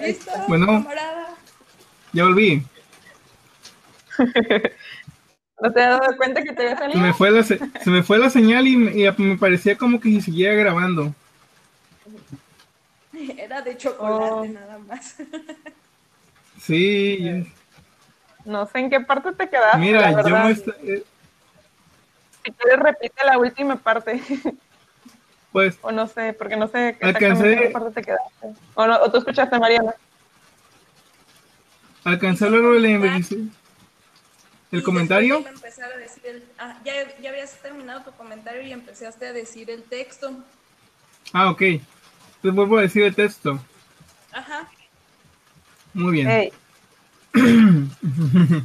[0.01, 0.33] ¿Listo?
[0.49, 1.37] Bueno, camarada?
[2.13, 2.63] ya volví.
[5.63, 6.99] ¿No te has dado cuenta que te había salido?
[7.01, 8.73] Se me fue la, se, se me, fue la señal y,
[9.05, 11.15] y, me parecía como que si siguiera grabando.
[13.39, 14.45] Era de chocolate oh.
[14.47, 15.17] nada más.
[16.61, 17.45] Sí.
[18.47, 19.77] No sé en qué parte te quedaste.
[19.77, 20.75] Mira, yo no estoy...
[20.83, 21.05] Eh.
[22.43, 24.21] Si quieres, repite la última parte.
[25.53, 25.79] Pues.
[25.83, 27.53] O no sé, porque no sé alcancé...
[27.53, 28.55] en qué parte te quedaste.
[28.75, 29.95] O, no, o tú escuchaste, Mariana.
[32.03, 32.85] Alcancé luego el.
[34.73, 35.45] ¿El comentario?
[35.47, 39.85] A decir el, ah, ya, ya habías terminado tu comentario y empezaste a decir el
[39.85, 40.33] texto.
[41.33, 41.63] Ah, ok.
[42.45, 43.59] Entonces vuelvo a decir el texto.
[44.31, 44.69] Ajá.
[45.95, 46.29] Muy bien.
[46.29, 46.53] Hey.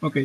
[0.00, 0.18] ok.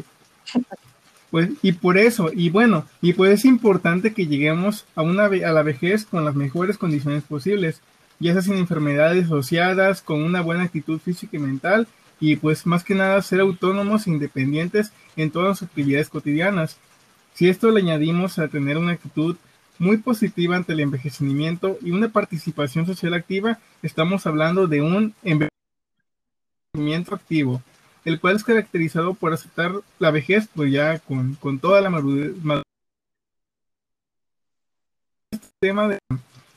[1.31, 5.51] Pues, y por eso, y bueno, y pues es importante que lleguemos a, una, a
[5.51, 7.81] la vejez con las mejores condiciones posibles,
[8.19, 11.87] ya sea sin enfermedades asociadas, con una buena actitud física y mental,
[12.19, 16.77] y pues más que nada ser autónomos e independientes en todas las actividades cotidianas.
[17.33, 19.35] Si esto le añadimos a tener una actitud
[19.83, 27.13] muy positiva ante el envejecimiento y una participación social activa, estamos hablando de un envejecimiento
[27.13, 27.61] activo,
[28.05, 32.33] el cual es caracterizado por aceptar la vejez, pues ya con, con toda la madurez.
[35.31, 35.99] Este tema de,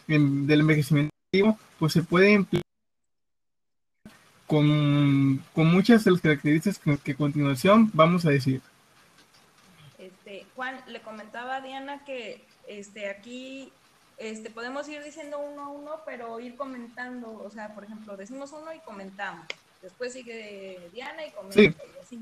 [0.06, 2.62] del envejecimiento activo, pues se puede emplear
[4.46, 8.60] con, con muchas de las características que, que a continuación vamos a decir.
[9.98, 13.72] Este, Juan, le comentaba a Diana que este, aquí
[14.18, 18.52] este, podemos ir diciendo uno a uno, pero ir comentando, o sea, por ejemplo, decimos
[18.52, 19.46] uno y comentamos.
[19.82, 21.54] Después sigue Diana y comenta.
[21.54, 22.20] Sí, así.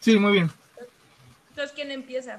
[0.00, 0.50] sí muy bien.
[1.48, 2.38] Entonces, ¿quién empieza?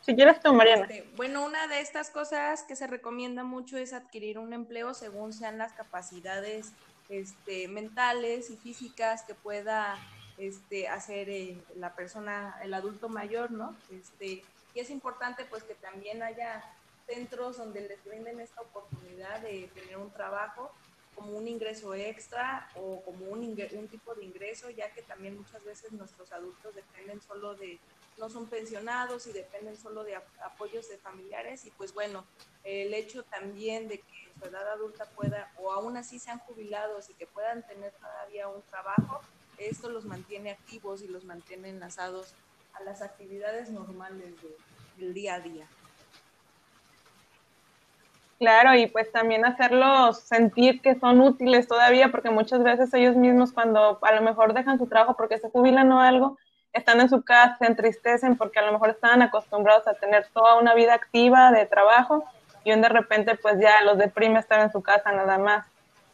[0.00, 0.86] Si quieres tú, Mariana.
[0.88, 5.34] Este, bueno, una de estas cosas que se recomienda mucho es adquirir un empleo según
[5.34, 6.72] sean las capacidades
[7.10, 9.98] este, mentales y físicas que pueda
[10.38, 13.76] este, hacer eh, la persona, el adulto mayor, ¿no?
[13.90, 14.42] Este,
[14.74, 16.64] y es importante pues que también haya
[17.06, 20.70] centros donde les brinden esta oportunidad de tener un trabajo
[21.14, 25.64] como un ingreso extra o como un, un tipo de ingreso, ya que también muchas
[25.64, 27.80] veces nuestros adultos dependen solo de,
[28.18, 32.24] no son pensionados y dependen solo de apoyos de familiares y pues bueno,
[32.62, 37.14] el hecho también de que su edad adulta pueda, o aún así sean jubilados y
[37.14, 39.20] que puedan tener todavía un trabajo,
[39.58, 42.34] esto los mantiene activos y los mantiene enlazados
[42.74, 44.34] a las actividades normales
[44.96, 45.66] del día a día.
[48.38, 53.52] Claro, y pues también hacerlos sentir que son útiles todavía, porque muchas veces ellos mismos
[53.52, 56.38] cuando a lo mejor dejan su trabajo porque se jubilan o algo,
[56.72, 60.54] están en su casa, se entristecen porque a lo mejor estaban acostumbrados a tener toda
[60.56, 62.24] una vida activa de trabajo
[62.64, 65.66] y de repente pues ya los deprime estar en su casa nada más.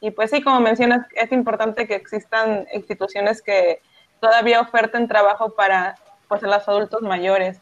[0.05, 3.81] Y pues sí, como mencionas, es importante que existan instituciones que
[4.21, 5.95] todavía oferten trabajo para
[6.29, 7.59] pues, los adultos mayores.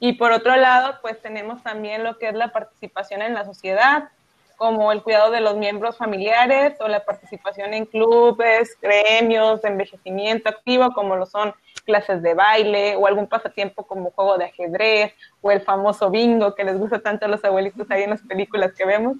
[0.00, 4.08] Y por otro lado, pues tenemos también lo que es la participación en la sociedad,
[4.56, 10.48] como el cuidado de los miembros familiares o la participación en clubes, gremios de envejecimiento
[10.48, 11.54] activo, como lo son
[11.84, 16.64] clases de baile o algún pasatiempo como juego de ajedrez o el famoso bingo que
[16.64, 19.18] les gusta tanto a los abuelitos ahí en las películas que vemos.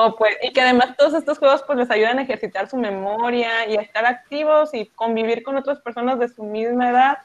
[0.00, 3.68] Oh, pues, y que además todos estos juegos pues les ayudan a ejercitar su memoria
[3.68, 7.18] y a estar activos y convivir con otras personas de su misma edad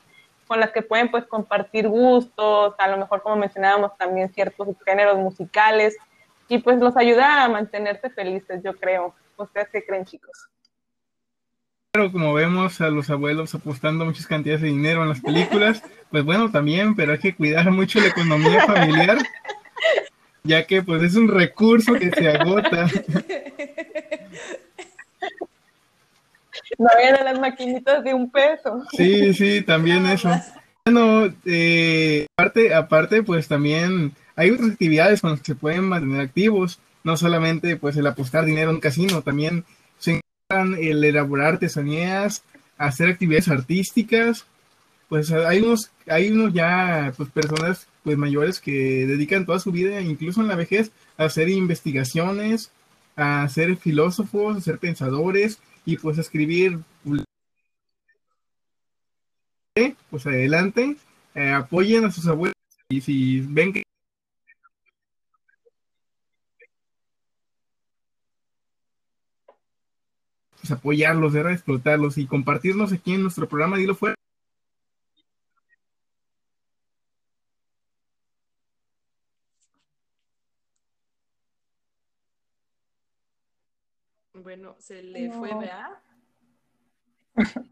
[0.48, 5.20] con las que pueden pues compartir gustos, a lo mejor como mencionábamos también ciertos géneros
[5.20, 5.96] musicales
[6.50, 9.14] y pues los ayuda a mantenerse felices, yo creo.
[9.38, 10.50] ¿Ustedes qué creen, chicos?
[11.92, 16.26] Pero como vemos a los abuelos apostando muchas cantidades de dinero en las películas, pues
[16.26, 19.20] bueno, también, pero hay que cuidar mucho la economía familiar
[20.44, 22.90] ya que pues es un recurso que se agota.
[26.78, 28.84] no eran las maquinitas de un peso.
[28.92, 30.30] Sí, sí, también eso.
[30.86, 36.22] Bueno, eh, aparte, aparte, pues también hay otras actividades con las que se pueden mantener
[36.22, 39.64] activos, no solamente pues el apostar dinero en un casino, también
[39.98, 42.44] se encuentran el elaborar artesanías,
[42.78, 44.46] hacer actividades artísticas,
[45.08, 50.02] pues hay unos, hay unos ya pues personas pues mayores que dedican toda su vida,
[50.02, 52.72] incluso en la vejez, a hacer investigaciones,
[53.16, 56.80] a ser filósofos, a ser pensadores y pues a escribir
[60.10, 60.98] pues adelante,
[61.36, 62.54] eh, apoyen a sus abuelos
[62.90, 63.84] y si ven que
[70.64, 74.16] pues apoyarlos, era explotarlos y compartirnos aquí en nuestro programa Dilo Fuera.
[84.34, 86.00] Bueno, se le fue, ¿verdad?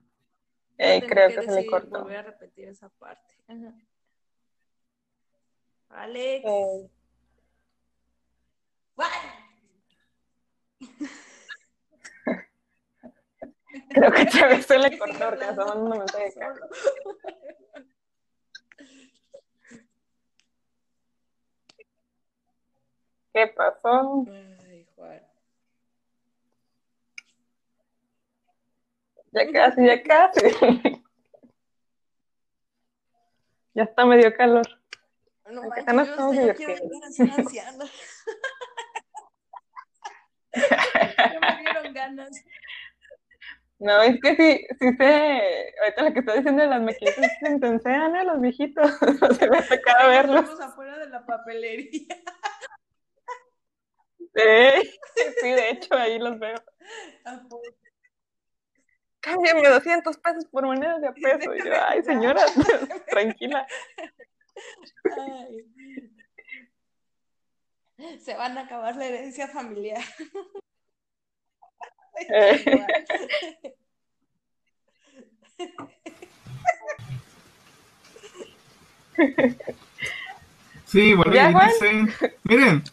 [0.84, 2.04] Eh, creo que, se le cortó.
[2.04, 3.36] Voy a repetir esa parte.
[5.90, 6.44] Alex.
[13.90, 16.34] Creo que otra vez se le cortó porque mandando un mensaje
[23.34, 24.26] ¿Qué pasó?
[24.66, 25.22] Ay, Juan.
[29.32, 30.42] Ya casi, ya casi.
[33.74, 34.68] ya está medio calor.
[35.50, 36.74] No, manches, no estamos yo quiero
[37.38, 37.86] anciana.
[40.54, 42.44] ya me dieron ganas.
[43.80, 47.50] No, es que sí, sí sé, ahorita lo que estoy diciendo de las maquinitas se
[47.50, 48.92] intensean a los viejitos,
[49.40, 50.42] se me ha tocado verlos.
[50.42, 52.16] Estamos afuera de la papelería.
[54.36, 54.92] Sí,
[55.42, 56.56] sí, de hecho ahí los veo.
[59.22, 61.56] Cámbiame 200 pesos por monedas de a peso.
[61.56, 62.42] Y yo, ay, señora,
[63.10, 63.68] tranquila.
[65.18, 65.68] Ay.
[68.20, 70.04] Se van a acabar la herencia familiar.
[72.30, 72.84] Eh.
[80.86, 82.84] Sí, bueno, dice, miren,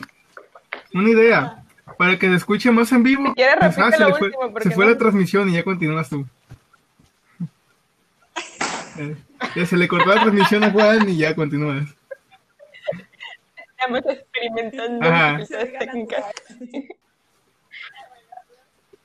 [0.94, 1.64] una idea,
[1.98, 4.60] para que se escuche más en vivo, Si quieres, pues, repite se, lo fue, último,
[4.60, 6.26] se fue la transmisión y ya continúas tú.
[8.98, 9.16] Eh,
[9.56, 11.84] ya se le cortó la transmisión a Juan y ya continúas.
[13.56, 15.38] Estamos experimentando Ajá.
[15.78, 16.24] técnicas.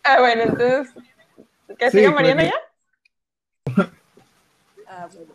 [0.05, 0.93] Ah, bueno, entonces,
[1.79, 2.53] ¿que Sí, siga porque- Mariana ya?
[4.89, 5.33] Ah, bueno.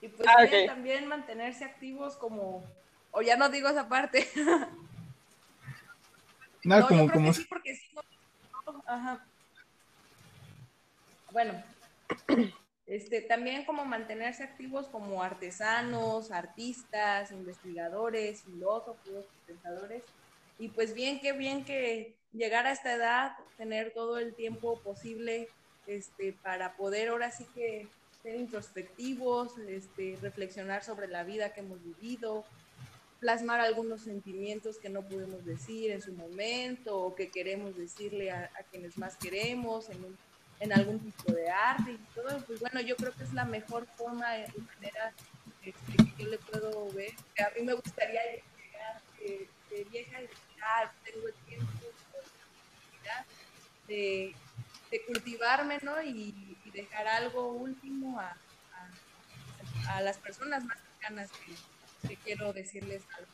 [0.00, 2.64] Y pues Ah, también mantenerse activos como,
[3.12, 4.28] o ya no digo esa parte.
[6.64, 9.26] No, No, como, yo creo como, que sí, porque sí, no- Ajá.
[11.32, 11.62] Bueno,
[12.86, 20.04] este, también como mantenerse activos como artesanos, artistas, investigadores, filósofos, pensadores.
[20.58, 25.48] Y pues bien, qué bien que llegar a esta edad, tener todo el tiempo posible
[25.86, 27.88] este, para poder ahora sí que
[28.22, 32.44] ser introspectivos, este, reflexionar sobre la vida que hemos vivido,
[33.22, 38.50] plasmar algunos sentimientos que no pudimos decir en su momento o que queremos decirle a,
[38.72, 40.18] quienes más queremos en, un-
[40.58, 43.86] en algún tipo de arte y todo, pues bueno, yo creo que es la mejor
[43.96, 45.12] forma y manera
[45.62, 45.72] que
[46.18, 47.12] yo le puedo ver.
[47.38, 50.28] A mí me gustaría llegar eh, de vieja y
[51.04, 51.70] tengo el tiempo
[53.86, 54.34] de,
[54.90, 56.02] de cultivarme, ¿no?
[56.02, 58.34] Y, dejar algo último a,
[59.86, 61.52] a- a las personas más cercanas que,
[62.06, 63.30] que quiero decirles algo.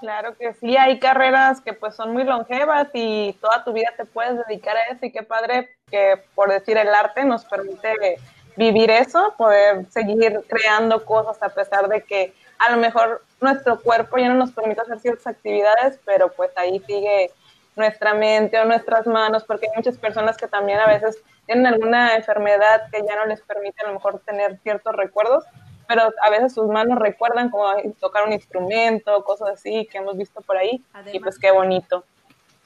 [0.00, 4.04] Claro que sí, hay carreras que pues son muy longevas y toda tu vida te
[4.04, 8.16] puedes dedicar a eso y qué padre que por decir el arte nos permite
[8.56, 14.18] vivir eso, poder seguir creando cosas a pesar de que a lo mejor nuestro cuerpo
[14.18, 17.30] ya no nos permite hacer ciertas actividades, pero pues ahí sigue
[17.76, 22.14] nuestra mente o nuestras manos, porque hay muchas personas que también a veces tienen alguna
[22.14, 25.44] enfermedad que ya no les permite a lo mejor tener ciertos recuerdos,
[25.88, 27.66] pero a veces sus manos recuerdan como
[28.00, 32.04] tocar un instrumento, cosas así que hemos visto por ahí, y pues qué bonito.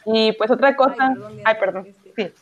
[0.04, 2.34] Y pues otra cosa, perdón, ay, perdón, este, sí.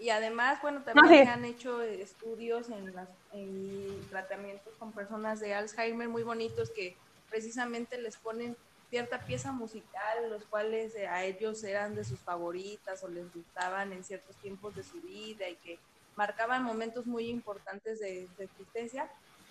[0.00, 1.24] Y además, bueno, también No, sí.
[1.24, 6.96] se han hecho estudios en, las, en tratamientos con personas de Alzheimer muy bonitos que
[7.30, 8.56] precisamente les ponen
[8.90, 13.92] cierta pieza musical, los cuales eh, a ellos eran de sus favoritas o les gustaban
[13.92, 15.78] en ciertos tiempos de su vida y que
[16.16, 19.08] marcaban momentos muy importantes de, de existencia.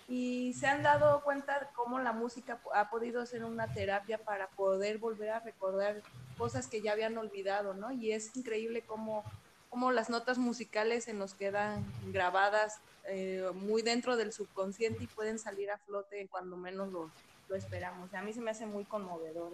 [0.08, 4.98] y se han dado cuenta cómo la música ha podido ser una terapia para poder
[4.98, 6.02] volver a recordar
[6.38, 7.92] cosas que ya habían olvidado, ¿no?
[7.92, 9.22] Y es increíble cómo,
[9.68, 15.38] cómo las notas musicales se nos quedan grabadas eh, muy dentro del subconsciente y pueden
[15.38, 17.10] salir a flote cuando menos lo,
[17.48, 18.12] lo esperamos.
[18.14, 19.52] a mí se me hace muy conmovedor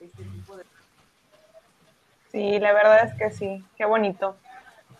[0.00, 0.64] este, tipo de...
[2.30, 4.36] Sí, la verdad es que sí, qué bonito.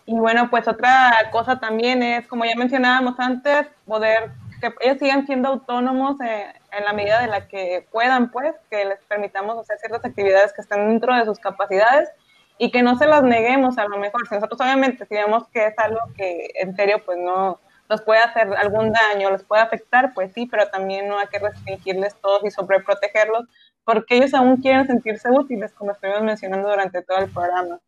[0.05, 5.25] Y bueno, pues otra cosa también es, como ya mencionábamos antes, poder que ellos sigan
[5.25, 10.05] siendo autónomos en la medida de la que puedan, pues, que les permitamos hacer ciertas
[10.05, 12.09] actividades que están dentro de sus capacidades
[12.57, 14.27] y que no se las neguemos a lo mejor.
[14.27, 17.59] Si nosotros obviamente si vemos que es algo que en serio pues no
[17.93, 21.37] nos puede hacer algún daño, les puede afectar, pues sí, pero también no hay que
[21.37, 23.45] restringirles todos y sobreprotegerlos
[23.85, 27.79] porque ellos aún quieren sentirse útiles, como estuvimos mencionando durante todo el programa.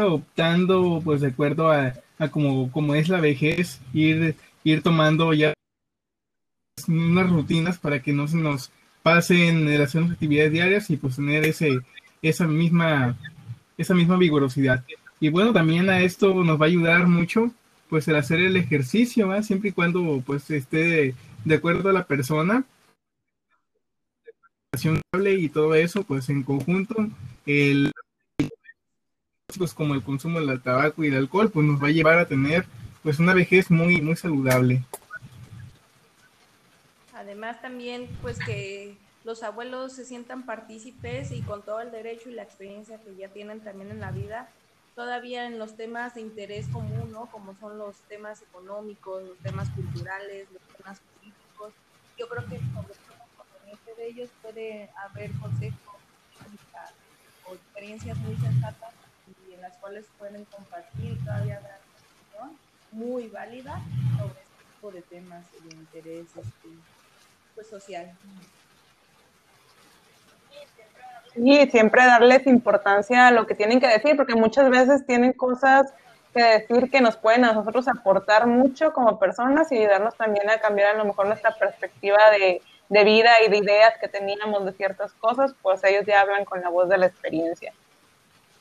[0.00, 5.52] Optando pues de acuerdo a, a como, como es la vejez, ir ir tomando ya
[6.88, 8.70] unas rutinas para que no se nos
[9.02, 11.80] pasen el hacer actividades diarias y pues tener ese
[12.22, 13.16] esa misma
[13.76, 14.84] esa misma vigorosidad
[15.18, 17.50] y bueno también a esto nos va a ayudar mucho
[17.90, 21.14] pues el hacer el ejercicio siempre y cuando pues esté
[21.44, 22.64] de, acuerdo a la persona.
[25.12, 26.94] Y todo eso pues en conjunto.
[27.44, 27.92] El
[29.58, 32.28] pues como el consumo del tabaco y el alcohol pues nos va a llevar a
[32.28, 32.64] tener
[33.02, 34.84] pues una vejez muy, muy saludable.
[37.12, 42.34] Además también pues que los abuelos se sientan partícipes y con todo el derecho y
[42.34, 44.48] la experiencia que ya tienen también en la vida,
[45.00, 47.24] todavía en los temas de interés común, ¿no?
[47.30, 51.72] Como son los temas económicos, los temas culturales, los temas políticos.
[52.18, 55.96] Yo creo que sobre todo de ellos puede haber consejos
[57.48, 58.92] o experiencias muy sensatas
[59.48, 61.62] y en las cuales pueden compartir todavía
[62.92, 63.80] muy válida
[64.18, 66.68] sobre este tipo de temas de interés este,
[67.54, 68.14] pues, social.
[71.36, 75.92] Y siempre darles importancia a lo que tienen que decir, porque muchas veces tienen cosas
[76.34, 80.58] que decir que nos pueden a nosotros aportar mucho como personas y ayudarnos también a
[80.58, 84.72] cambiar a lo mejor nuestra perspectiva de, de vida y de ideas que teníamos de
[84.72, 87.72] ciertas cosas, pues ellos ya hablan con la voz de la experiencia.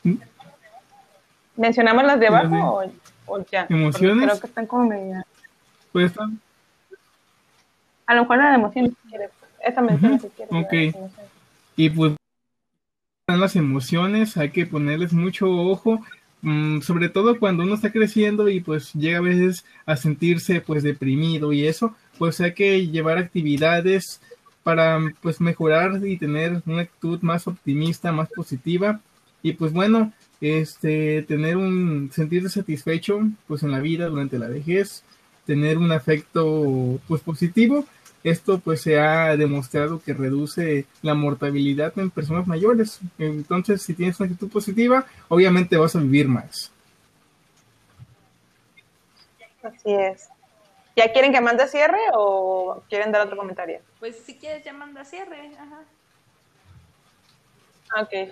[0.03, 0.15] ¿Mm?
[1.57, 2.81] ¿Mencionamos las de abajo?
[3.25, 3.37] O?
[3.69, 4.25] ¿Emociones?
[4.25, 5.25] Creo que están como media.
[5.91, 6.13] Pues
[8.05, 9.31] A lo mejor la de emociones, si quieres.
[9.59, 10.53] Esa menciona si quieres.
[10.53, 10.73] Ok.
[11.75, 12.18] Y pues
[13.37, 16.01] las emociones, hay que ponerles mucho ojo,
[16.41, 20.83] mm, sobre todo cuando uno está creciendo y pues llega a veces a sentirse pues
[20.83, 24.21] deprimido y eso, pues hay que llevar actividades
[24.63, 29.01] para pues mejorar y tener una actitud más optimista, más positiva
[29.41, 35.03] y pues bueno, este, tener un sentirse satisfecho pues en la vida durante la vejez,
[35.45, 37.85] tener un afecto pues positivo.
[38.23, 42.99] Esto pues se ha demostrado que reduce la mortalidad en personas mayores.
[43.17, 46.71] Entonces, si tienes una actitud positiva, obviamente vas a vivir más.
[49.63, 50.29] Así es.
[50.95, 53.79] ¿Ya quieren que mande cierre o quieren dar otro comentario?
[53.99, 55.51] Pues si quieres ya manda cierre.
[55.57, 55.83] Ajá.
[58.01, 58.31] Ok.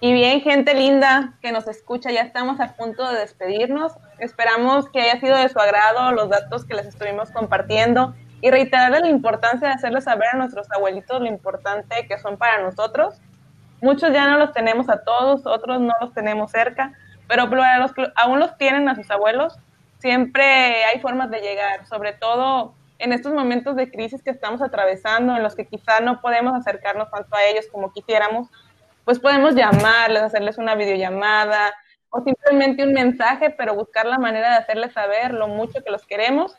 [0.00, 3.92] Y bien, gente linda que nos escucha, ya estamos a punto de despedirnos.
[4.18, 9.00] Esperamos que haya sido de su agrado los datos que les estuvimos compartiendo y reiterarles
[9.02, 13.20] la importancia de hacerles saber a nuestros abuelitos lo importante que son para nosotros.
[13.80, 16.92] Muchos ya no los tenemos a todos, otros no los tenemos cerca,
[17.28, 19.56] pero para los que aún los tienen a sus abuelos,
[19.98, 25.36] siempre hay formas de llegar, sobre todo en estos momentos de crisis que estamos atravesando,
[25.36, 28.48] en los que quizá no podemos acercarnos tanto a ellos como quisiéramos,
[29.04, 31.72] pues podemos llamarles, hacerles una videollamada
[32.10, 36.04] o simplemente un mensaje, pero buscar la manera de hacerles saber lo mucho que los
[36.06, 36.56] queremos.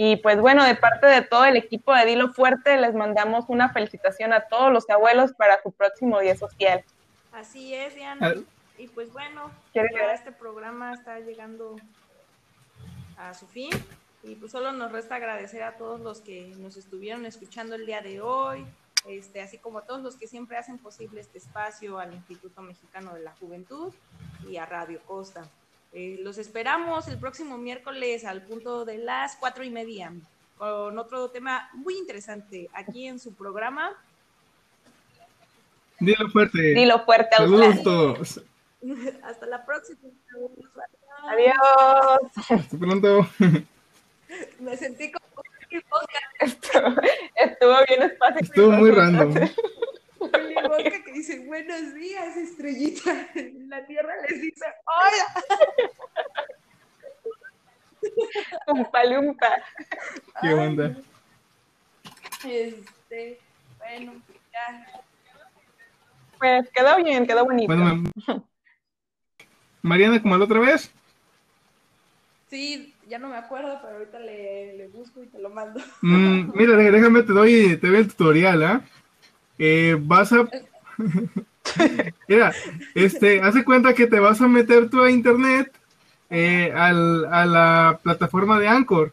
[0.00, 3.72] Y pues bueno, de parte de todo el equipo de Dilo Fuerte, les mandamos una
[3.72, 6.84] felicitación a todos los abuelos para su próximo día social.
[7.32, 8.32] Así es, Diana.
[8.78, 9.82] Y pues bueno, ya
[10.14, 11.74] este programa está llegando
[13.16, 13.70] a su fin.
[14.22, 18.00] Y pues solo nos resta agradecer a todos los que nos estuvieron escuchando el día
[18.00, 18.64] de hoy,
[19.08, 23.14] este, así como a todos los que siempre hacen posible este espacio, al Instituto Mexicano
[23.14, 23.92] de la Juventud
[24.48, 25.48] y a Radio Costa.
[25.92, 30.12] Eh, los esperamos el próximo miércoles al punto de las cuatro y media
[30.58, 33.92] con otro tema muy interesante aquí en su programa.
[36.00, 36.58] Dilo fuerte.
[36.74, 37.36] Dilo fuerte.
[37.36, 38.40] Saludos todos.
[39.22, 39.98] Hasta la próxima.
[41.24, 42.50] Adiós.
[42.50, 43.28] Hasta pronto.
[44.60, 45.26] Me sentí como
[46.40, 46.94] Estuvo,
[47.34, 48.40] estuvo bien espacio.
[48.40, 49.34] Estuvo muy random.
[50.32, 53.28] Willy que dice buenos días, estrellita.
[53.68, 55.88] La tierra les dice hola.
[58.66, 59.48] Umpa lumpa.
[60.40, 60.96] ¿Qué onda?
[62.44, 63.38] Este,
[63.78, 64.12] bueno,
[64.52, 64.86] ya.
[66.38, 67.74] Pues quedó bien, quedó bonito.
[67.74, 68.04] Bueno,
[69.82, 70.90] Mariana, ¿cómo la otra vez?
[72.48, 75.80] Sí, ya no me acuerdo, pero ahorita le, le busco y te lo mando.
[76.00, 78.80] Mm, mira, dé- déjame, te doy, te doy el tutorial, ¿ah?
[78.80, 78.97] Eh,
[80.00, 80.48] vas a...
[82.28, 82.52] mira,
[82.94, 85.72] este, hace cuenta que te vas a meter tú a internet
[86.30, 89.12] eh, al- a la plataforma de Anchor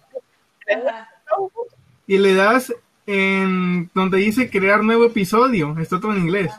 [2.08, 2.74] y le das
[3.08, 6.52] en donde dice crear nuevo episodio, está todo en inglés,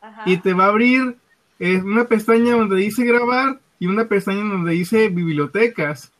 [0.00, 0.22] ajá.
[0.26, 1.16] y te va a abrir
[1.58, 6.10] eh, una pestaña donde dice grabar y una pestaña donde dice bibliotecas.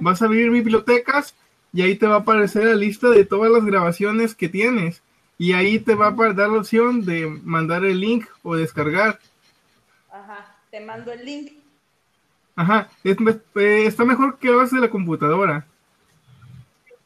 [0.00, 1.34] Vas a abrir bibliotecas
[1.72, 5.02] y ahí te va a aparecer la lista de todas las grabaciones que tienes.
[5.42, 9.18] Y ahí te va a dar la opción de mandar el link o descargar.
[10.08, 11.54] Ajá, te mando el link.
[12.54, 15.66] Ajá, es me- eh, está mejor que lo hagas de la computadora.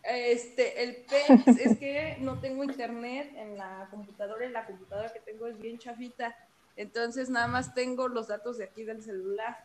[0.02, 5.20] Este, el PEX es que no tengo internet en la computadora y la computadora que
[5.20, 6.36] tengo es bien chafita.
[6.76, 9.64] Entonces nada más tengo los datos de aquí del celular.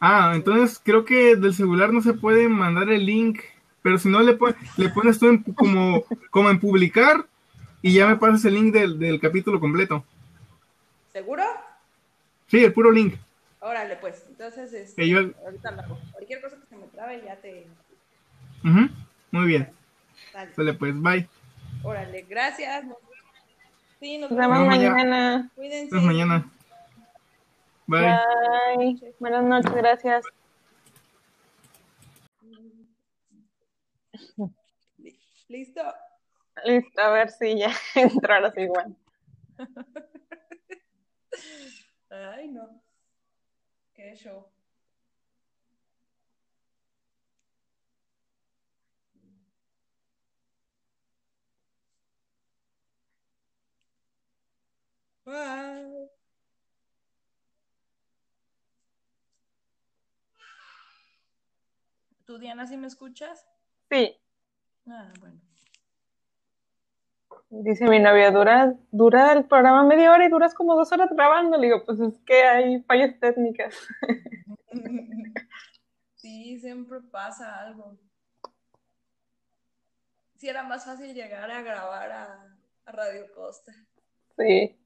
[0.00, 3.38] Ah, entonces creo que del celular no se puede mandar el link.
[3.82, 7.24] Pero si no, le, pon- le pones tú en como, como en publicar
[7.82, 10.04] y ya me pasas el link del, del capítulo completo.
[11.12, 11.44] ¿Seguro?
[12.48, 13.14] Sí, el puro link.
[13.60, 14.24] Órale, pues.
[14.28, 15.98] Entonces, este, Que yo- ahorita lo hago.
[16.12, 17.66] Cualquier cosa que se me trabe ya te...
[18.64, 18.88] Ujú,
[19.32, 19.72] Muy bien.
[20.32, 20.54] Dale.
[20.54, 21.28] Sale pues, bye.
[21.82, 22.84] Órale, gracias.
[24.00, 24.58] Sí, nos Nos vemos.
[24.58, 25.50] vemos Nos vemos mañana.
[25.54, 25.94] Cuídense.
[25.94, 26.50] Nos mañana.
[27.86, 28.00] Bye.
[28.76, 29.14] Bye.
[29.18, 30.24] Buenas noches, gracias.
[34.98, 35.18] Li-
[35.48, 35.82] ¿Listo?
[36.64, 38.96] Listo, a ver si ya sí igual.
[42.10, 42.82] Ay, no.
[43.94, 44.46] Qué show.
[55.24, 56.08] Bye.
[62.24, 63.46] ¿Tú, Diana, sí me escuchas?
[63.90, 64.16] Sí,
[64.86, 65.40] Ah, bueno.
[67.50, 71.56] Dice mi novia, dura, dura el programa media hora y duras como dos horas grabando.
[71.56, 73.74] Le digo, pues es que hay fallas técnicas.
[76.20, 77.96] Sí, siempre pasa algo.
[80.36, 82.56] Sí, era más fácil llegar a grabar a,
[82.86, 83.72] a Radio Costa.
[84.36, 84.76] Sí.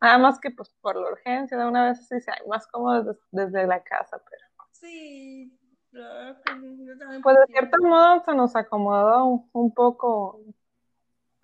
[0.00, 3.22] Nada más que pues por la urgencia de una vez sí sea más cómodo des-
[3.30, 4.42] desde, la casa, pero
[4.72, 5.56] Sí,
[5.90, 6.52] claro que
[6.84, 10.40] yo también pues de cierto modo se nos acomodó un, un poco,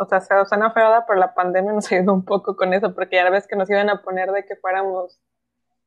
[0.01, 3.16] o sea, se suena feo, pero la pandemia nos ayudó un poco con eso, porque
[3.16, 5.20] ya ves que nos iban a poner de que fuéramos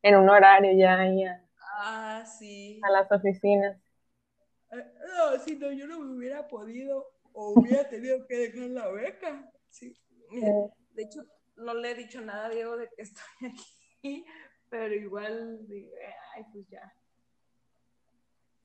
[0.03, 1.41] en un horario ya ahí a,
[1.75, 2.79] Ah, sí.
[2.83, 3.77] a las oficinas.
[4.71, 8.87] Eh, No, si no, yo no me hubiera podido o hubiera tenido que dejar la
[8.89, 9.51] beca.
[9.69, 9.97] Sí.
[10.29, 11.21] Mira, Eh, De hecho,
[11.55, 13.23] no le he dicho nada a Diego de que estoy
[13.97, 14.25] aquí,
[14.69, 15.91] pero igual, digo,
[16.35, 16.93] ay, pues ya.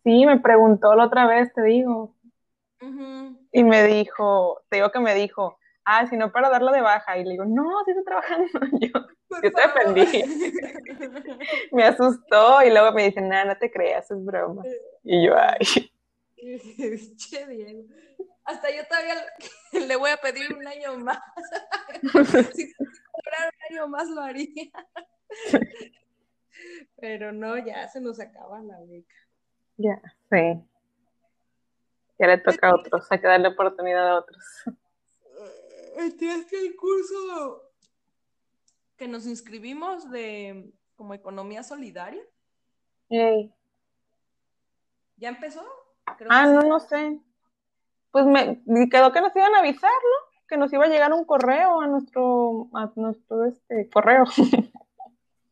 [0.05, 2.15] Sí, me preguntó la otra vez, te digo,
[3.53, 7.19] Y me dijo, te digo que me dijo, ah, si no para darla de baja,
[7.19, 8.47] y le digo, no, sí estoy trabajando,
[8.81, 8.89] yo
[9.31, 9.95] Yo te favor.
[11.73, 14.65] me asustó, y luego me dice, nada, no te creas, es broma,
[15.03, 15.59] y yo, ay,
[17.17, 17.83] Che, Diego.
[18.45, 19.15] Hasta yo todavía
[19.87, 21.19] le- voy a pedir un año más.
[22.55, 24.71] si cobrara un año más lo haría.
[27.01, 29.15] Pero no, ya se nos acaba la beca.
[29.77, 30.01] ya,
[30.31, 30.63] sí,
[32.19, 34.45] ya le toca a otros, hay que darle oportunidad a otros.
[34.67, 37.63] Eh, Es que el curso
[38.97, 42.23] que nos inscribimos de como economía solidaria,
[43.09, 43.53] Ey.
[45.17, 45.65] ¿ya empezó?
[46.17, 46.69] Creo Ah, que no, sí.
[46.69, 47.21] no sé,
[48.11, 50.47] pues me quedó que nos iban a avisar, ¿no?
[50.49, 54.25] Que nos iba a llegar un correo a nuestro, a nuestro este correo.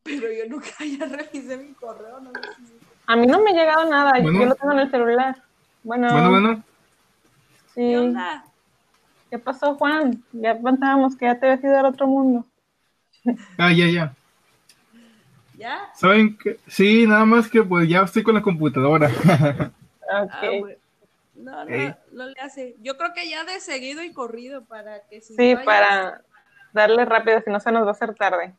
[0.03, 3.55] Pero yo nunca ya revisé mi correo, no sé si- A mí no me ha
[3.55, 4.41] llegado nada, Bueno.
[4.41, 5.43] yo lo tengo en el celular.
[5.87, 6.65] Bueno, Bueno, bueno.
[7.69, 7.75] sí.
[7.77, 8.45] ¿Qué onda?
[9.31, 10.21] ¿Qué pasó, Juan?
[10.33, 12.45] Ya pensábamos que ya te habías ido al otro mundo.
[13.57, 14.13] Ah, ya, ya.
[15.57, 15.79] ¿Ya?
[15.95, 16.59] ¿Saben qué?
[16.67, 19.09] Sí, nada más que pues ya estoy con la computadora.
[20.11, 20.61] Ah, Ok.
[20.61, 20.77] bueno.
[21.37, 21.95] No, no, Ey.
[22.13, 22.75] no le hace.
[22.81, 26.23] Yo creo que ya de seguido y corrido para que si Sí, para
[26.73, 28.55] darle rápido, si no se nos va a hacer tarde.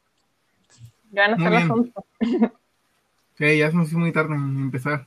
[1.11, 1.63] Ya está el bien.
[1.63, 2.05] asunto.
[3.37, 5.05] Sí, ya se nos hizo muy tarde en empezar.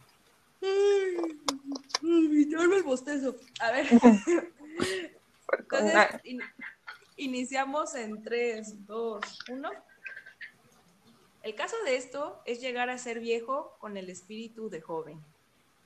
[2.49, 3.36] Yo el bostezo.
[3.61, 3.86] A ver.
[5.59, 6.41] Entonces, in-
[7.16, 9.20] iniciamos en 3, 2,
[9.51, 9.70] 1.
[11.43, 15.18] El caso de esto es llegar a ser viejo con el espíritu de joven.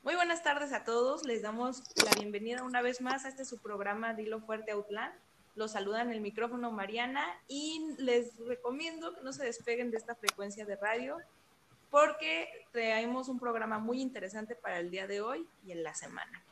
[0.02, 1.24] Muy buenas tardes a todos.
[1.24, 5.14] Les damos la bienvenida una vez más a este su programa Dilo Fuerte Outland.
[5.54, 10.16] Los saluda en el micrófono Mariana y les recomiendo que no se despeguen de esta
[10.16, 11.16] frecuencia de radio
[11.94, 16.42] porque traemos un programa muy interesante para el día de hoy y en la semana.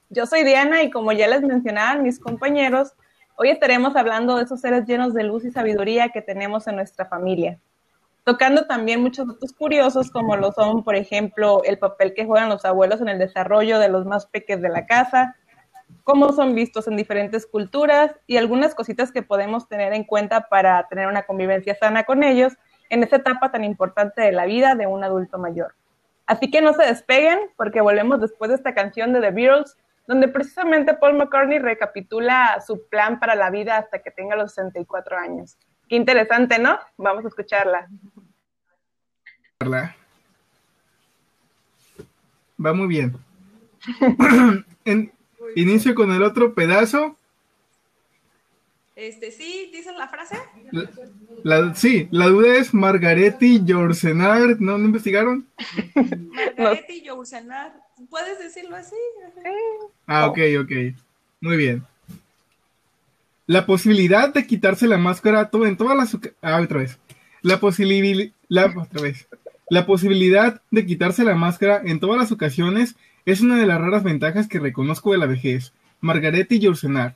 [0.10, 2.92] Yo soy Diana y como ya les mencionaban mis compañeros,
[3.38, 7.06] hoy estaremos hablando de esos seres llenos de luz y sabiduría que tenemos en nuestra
[7.06, 7.60] familia.
[8.26, 12.66] Tocando también muchos datos curiosos como lo son, por ejemplo, el papel que juegan los
[12.66, 15.38] abuelos en el desarrollo de los más pequeños de la casa,
[16.06, 20.88] cómo son vistos en diferentes culturas y algunas cositas que podemos tener en cuenta para
[20.88, 22.54] tener una convivencia sana con ellos
[22.92, 25.74] en esa etapa tan importante de la vida de un adulto mayor.
[26.28, 29.78] Así que no se despeguen porque volvemos después de esta canción de The Beatles,
[30.08, 35.18] donde precisamente Paul McCartney recapitula su plan para la vida hasta que tenga los 64
[35.18, 35.58] años.
[35.90, 36.78] Qué interesante, ¿no?
[36.98, 37.88] Vamos a escucharla.
[42.64, 43.18] Va muy bien.
[45.56, 47.18] inicio con el otro pedazo
[48.96, 49.70] este, ¿sí?
[49.74, 50.38] ¿Dices la frase?
[51.76, 54.78] sí, la duda es Margaretti Jorsenar, ¿no?
[54.78, 55.46] ¿No investigaron?
[56.58, 57.74] Margaretti Jorsenar,
[58.10, 58.96] ¿puedes decirlo así?
[60.08, 60.72] Ah, ok, ok.
[61.42, 61.84] Muy bien.
[63.48, 66.18] La posibilidad de quitarse la máscara todo, en todas las...
[66.42, 66.98] Ah, otra vez.
[67.42, 68.32] La posibilidad...
[68.48, 69.28] La, otra vez.
[69.70, 72.96] La posibilidad de quitarse la máscara en todas las ocasiones
[73.26, 75.74] es una de las raras ventajas que reconozco de la vejez.
[76.02, 77.16] Margaretti Jorsenar.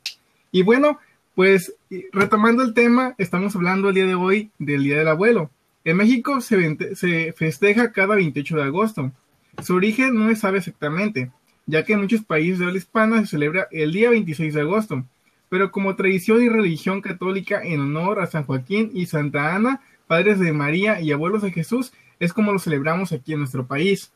[0.50, 0.98] Y bueno,
[1.34, 1.74] pues
[2.12, 5.50] retomando el tema, estamos hablando el día de hoy del Día del Abuelo.
[5.84, 9.12] En México se, se, festeja cada 28 de agosto.
[9.62, 11.30] Su origen no se sabe exactamente,
[11.66, 15.04] ya que en muchos países de habla hispana se celebra el día 26 de agosto,
[15.48, 20.38] pero como tradición y religión católica en honor a San Joaquín y Santa Ana, padres
[20.38, 24.12] de María y abuelos de Jesús, es como lo celebramos aquí en nuestro país.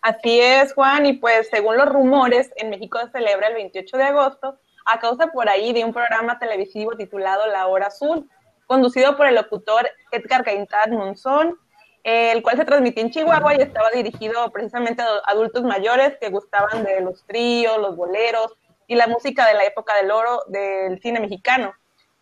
[0.00, 4.04] Así es, Juan, y pues según los rumores, en México se celebra el 28 de
[4.04, 8.28] agosto a causa por ahí de un programa televisivo titulado La Hora Azul,
[8.66, 11.58] conducido por el locutor Edgar Gaintán Monzón,
[12.04, 16.84] el cual se transmitía en Chihuahua y estaba dirigido precisamente a adultos mayores que gustaban
[16.84, 18.54] de los tríos, los boleros
[18.86, 21.74] y la música de la época del oro del cine mexicano.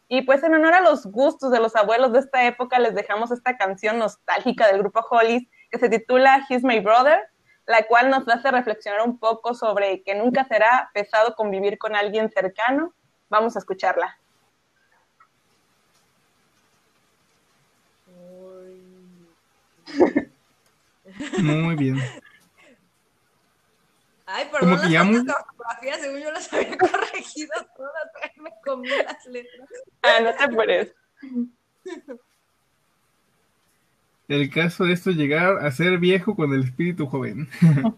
[0.09, 3.31] Y pues en honor a los gustos de los abuelos de esta época les dejamos
[3.31, 7.21] esta canción nostálgica del grupo Hollies que se titula He's My Brother
[7.67, 12.31] la cual nos hace reflexionar un poco sobre que nunca será pesado convivir con alguien
[12.31, 12.95] cercano.
[13.29, 14.19] Vamos a escucharla.
[21.39, 21.99] Muy bien.
[24.27, 25.19] Ay, perdón, las llamo...
[25.19, 29.69] ortografía, según yo las había corregido todas, me comí las letras.
[30.03, 30.67] Ah, no te por
[34.29, 37.49] el caso de esto es llegar a ser viejo con el espíritu joven.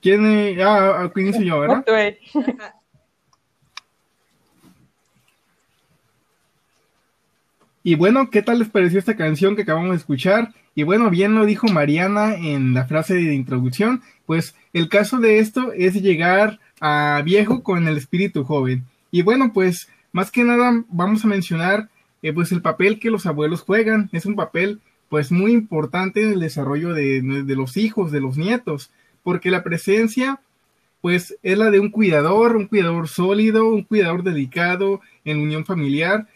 [0.00, 0.60] ¿Quién es?
[0.60, 1.84] Ah, ah inicio yo, ¿verdad?
[7.86, 10.54] Y bueno, ¿qué tal les pareció esta canción que acabamos de escuchar?
[10.74, 15.38] Y bueno, bien lo dijo Mariana en la frase de introducción, pues el caso de
[15.38, 18.84] esto es llegar a viejo con el espíritu joven.
[19.10, 21.90] Y bueno, pues más que nada vamos a mencionar
[22.24, 26.32] eh, pues el papel que los abuelos juegan es un papel pues muy importante en
[26.32, 27.20] el desarrollo de,
[27.54, 28.90] los hijos, de los nietos,
[29.22, 30.40] porque la presencia
[31.02, 36.26] pues es la de un cuidador, un cuidador sólido, un cuidador dedicado en unión familiar.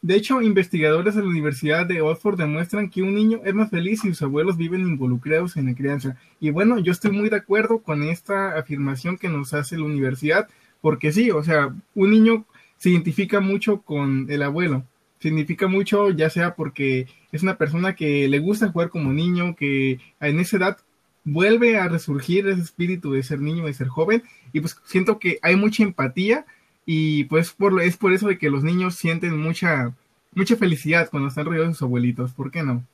[0.00, 4.02] De hecho, investigadores de la Universidad de Oxford demuestran que un niño es más feliz
[4.02, 6.16] si sus abuelos viven involucrados en la crianza.
[6.38, 10.46] Y bueno, yo estoy muy de acuerdo con esta afirmación que nos hace la universidad,
[10.80, 12.44] porque sí, o sea, un niño
[12.78, 14.84] se identifica mucho con el abuelo
[15.26, 19.98] significa mucho, ya sea porque es una persona que le gusta jugar como niño, que
[20.20, 20.78] en esa edad
[21.24, 24.22] vuelve a resurgir ese espíritu de ser niño, de ser joven,
[24.52, 26.46] y pues siento que hay mucha empatía
[26.84, 29.92] y pues por, es por eso de que los niños sienten mucha,
[30.32, 32.84] mucha felicidad cuando están rodeados de sus abuelitos, ¿por qué no?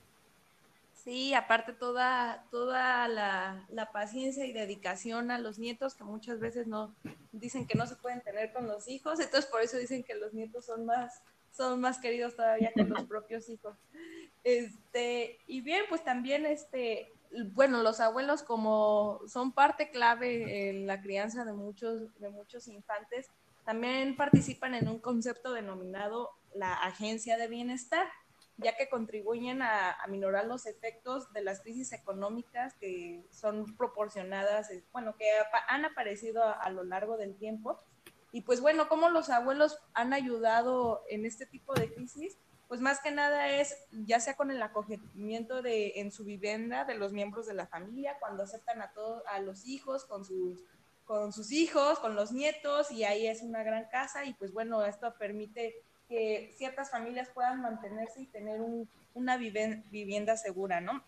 [1.05, 6.68] Sí, aparte toda, toda la, la, paciencia y dedicación a los nietos que muchas veces
[6.68, 6.95] no
[7.33, 10.33] dicen que no se pueden tener con los hijos, entonces por eso dicen que los
[10.33, 11.20] nietos son más,
[11.53, 13.77] son más queridos todavía que los propios hijos.
[14.43, 17.13] Este, y bien, pues también este,
[17.53, 23.31] bueno, los abuelos como son parte clave en la crianza de muchos, de muchos infantes,
[23.65, 28.07] también participan en un concepto denominado la agencia de bienestar,
[28.57, 34.69] ya que contribuyen a, a minorar los efectos de las crisis económicas que son proporcionadas,
[34.93, 35.27] bueno, que
[35.69, 37.79] han aparecido a, a lo largo del tiempo.
[38.33, 43.01] Y pues bueno, cómo los abuelos han ayudado en este tipo de crisis, pues más
[43.01, 43.76] que nada es
[44.07, 48.16] ya sea con el acogimiento de en su vivienda de los miembros de la familia,
[48.18, 50.64] cuando aceptan a todos a los hijos con sus
[51.05, 54.83] con sus hijos, con los nietos y ahí es una gran casa y pues bueno,
[54.85, 55.74] esto permite
[56.09, 61.05] que ciertas familias puedan mantenerse y tener un, una vivienda segura, ¿no?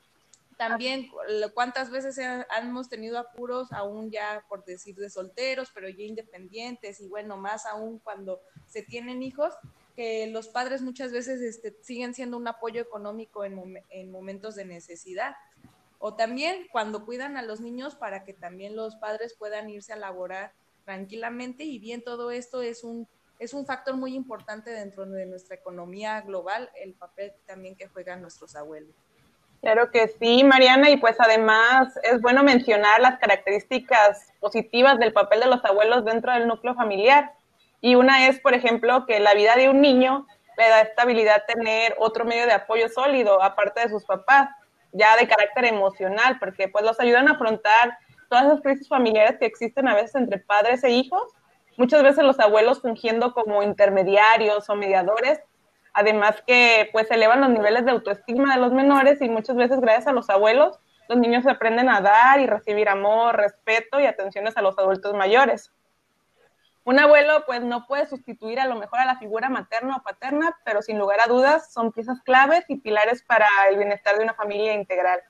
[0.57, 1.11] También
[1.53, 2.19] cuántas veces
[2.61, 7.67] hemos tenido apuros aún ya por decir de solteros, pero ya independientes y bueno, más
[7.67, 9.55] aún cuando se tienen hijos,
[9.97, 14.65] que los padres muchas veces este, siguen siendo un apoyo económico en, en, momentos de
[14.65, 15.37] necesidad.
[15.99, 19.97] O también cuando cuidan a los niños para que también los padres puedan irse a
[19.97, 20.53] laborar
[20.85, 25.57] tranquilamente y bien todo esto es un, es un factor muy importante dentro de nuestra
[25.57, 28.95] economía global, el papel también que juegan nuestros abuelos.
[29.65, 35.41] Claro que sí, Mariana, y pues además es bueno mencionar las características positivas del papel
[35.41, 37.33] de los abuelos dentro del núcleo familiar.
[37.81, 40.27] Y una es, por ejemplo, que la vida de un niño
[40.59, 44.51] le da estabilidad tener otro medio de apoyo sólido, aparte de sus papás,
[44.93, 47.97] ya de carácter emocional, porque pues los ayudan a afrontar
[48.29, 51.23] todas las crisis familiares que existen a veces entre padres e hijos,
[51.79, 55.41] muchas veces los abuelos fungiendo como intermediarios o mediadores,
[55.95, 60.09] además que pues elevan los niveles de autoestima de los menores y muchas veces gracias
[60.09, 60.79] a los abuelos
[61.09, 65.71] los niños aprenden a dar y recibir amor, respeto y atenciones a los adultos mayores.
[66.85, 70.57] Un abuelo pues no puede sustituir a lo mejor a la figura materna o paterna,
[70.65, 74.35] pero sin lugar a dudas son piezas claves y pilares para el bienestar de una
[74.35, 75.21] familia integral.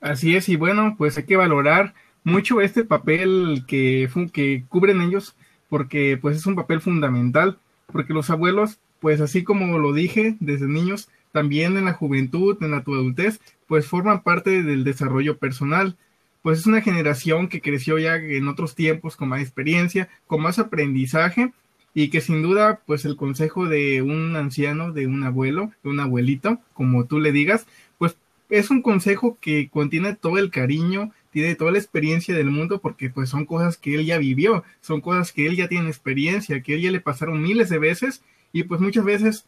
[0.00, 5.36] Así es, y bueno, pues hay que valorar mucho este papel que, que cubren ellos,
[5.74, 7.58] porque pues es un papel fundamental,
[7.92, 12.70] porque los abuelos, pues así como lo dije desde niños, también en la juventud, en
[12.70, 15.96] la adultez, pues forman parte del desarrollo personal.
[16.42, 20.60] Pues es una generación que creció ya en otros tiempos con más experiencia, con más
[20.60, 21.52] aprendizaje
[21.92, 25.98] y que sin duda pues el consejo de un anciano, de un abuelo, de un
[25.98, 27.66] abuelito, como tú le digas,
[27.98, 28.16] pues
[28.48, 33.10] es un consejo que contiene todo el cariño, tiene toda la experiencia del mundo porque
[33.10, 36.74] pues son cosas que él ya vivió, son cosas que él ya tiene experiencia, que
[36.74, 38.22] él ya le pasaron miles de veces
[38.52, 39.46] y pues muchas veces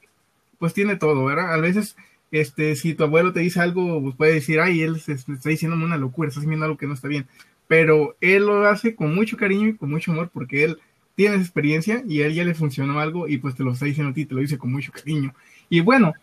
[0.58, 1.54] pues tiene todo, ¿verdad?
[1.54, 1.96] A veces
[2.32, 5.76] este, si tu abuelo te dice algo, pues puede decir, ay, él se, está diciendo
[5.76, 7.26] una locura, está haciendo algo que no está bien.
[7.68, 10.78] Pero él lo hace con mucho cariño y con mucho amor porque él
[11.14, 14.10] tiene experiencia y a él ya le funcionó algo y pues te lo está diciendo
[14.10, 15.34] a ti, te lo dice con mucho cariño.
[15.70, 16.14] Y bueno,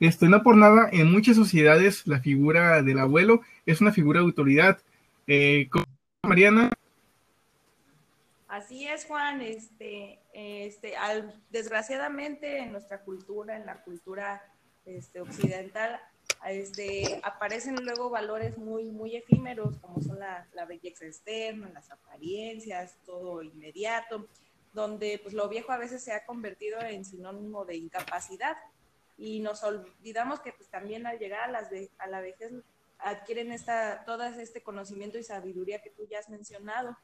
[0.00, 4.26] este, no por nada, en muchas sociedades la figura del abuelo es una figura de
[4.26, 4.78] autoridad.
[5.32, 5.70] Eh,
[6.26, 6.72] Mariana.
[8.48, 9.40] Así es, Juan.
[9.40, 10.94] Este, este,
[11.50, 14.42] desgraciadamente en nuestra cultura, en la cultura
[14.84, 16.00] este, occidental,
[16.48, 23.40] este, aparecen luego valores muy, muy efímeros, como son la, belleza externa, las apariencias, todo
[23.44, 24.26] inmediato,
[24.72, 28.56] donde pues, lo viejo a veces se ha convertido en sinónimo de incapacidad.
[29.16, 31.68] Y nos olvidamos que pues, también al llegar a, las
[31.98, 32.50] a la vejez
[33.02, 36.96] adquieren esta, todo este conocimiento y sabiduría que tú ya has mencionado.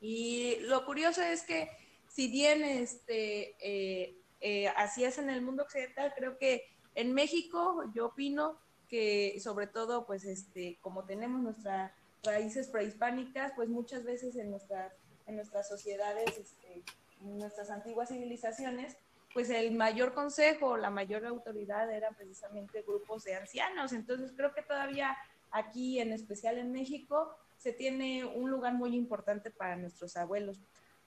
[0.00, 1.70] Y lo curioso es que
[2.08, 6.64] si bien este, eh, eh, así es en el mundo occidental, creo que
[6.94, 8.58] en México, yo opino
[8.88, 14.92] que sobre todo, pues, este, como tenemos nuestras raíces prehispánicas, pues muchas veces en nuestras,
[15.26, 16.82] en nuestras sociedades, este,
[17.20, 18.96] en nuestras antiguas civilizaciones,
[19.32, 23.92] pues el mayor consejo, la mayor autoridad eran precisamente grupos de ancianos.
[23.92, 25.16] Entonces creo que todavía
[25.50, 30.60] aquí, en especial en México, se tiene un lugar muy importante para nuestros abuelos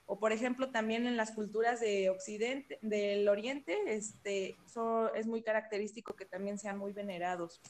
[0.06, 4.56] o por ejemplo también en las culturas de Occidente, del Oriente, este,
[5.14, 7.60] es muy característico que también sean muy venerados.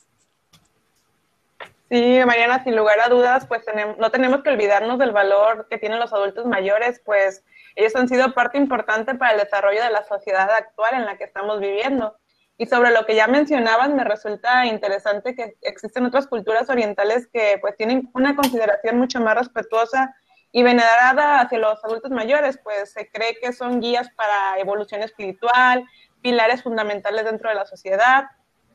[1.90, 5.78] Sí, Mariana, sin lugar a dudas, pues tenemos, no tenemos que olvidarnos del valor que
[5.78, 7.44] tienen los adultos mayores, pues
[7.74, 11.24] ellos han sido parte importante para el desarrollo de la sociedad actual en la que
[11.24, 12.16] estamos viviendo.
[12.56, 17.58] Y sobre lo que ya mencionaban, me resulta interesante que existen otras culturas orientales que
[17.60, 20.14] pues tienen una consideración mucho más respetuosa
[20.52, 25.84] y venerada hacia los adultos mayores, pues se cree que son guías para evolución espiritual,
[26.22, 28.26] pilares fundamentales dentro de la sociedad.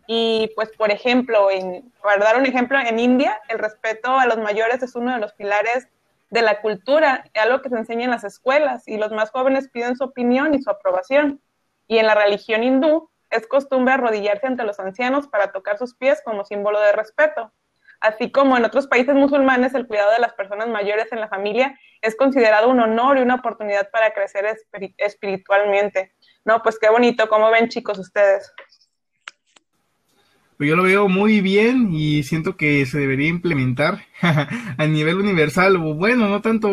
[0.06, 4.39] Y pues, por ejemplo, en, para dar un ejemplo, en India el respeto a los
[4.39, 5.88] mayores es uno de los pilares
[6.30, 9.95] de la cultura, algo que se enseña en las escuelas, y los más jóvenes piden
[9.95, 11.41] su opinión y su aprobación.
[11.88, 16.21] Y en la religión hindú es costumbre arrodillarse ante los ancianos para tocar sus pies
[16.23, 17.51] como símbolo de respeto.
[18.01, 21.77] Así como en otros países musulmanes el cuidado de las personas mayores en la familia
[22.01, 24.45] es considerado un honor y una oportunidad para crecer
[24.97, 26.13] espiritualmente.
[26.45, 28.53] No, pues qué bonito, ¿cómo ven chicos ustedes?
[30.60, 35.78] Pues yo lo veo muy bien y siento que se debería implementar a nivel universal,
[35.78, 36.68] o bueno, no tanto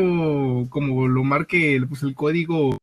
[0.71, 2.79] como lo marque pues, el código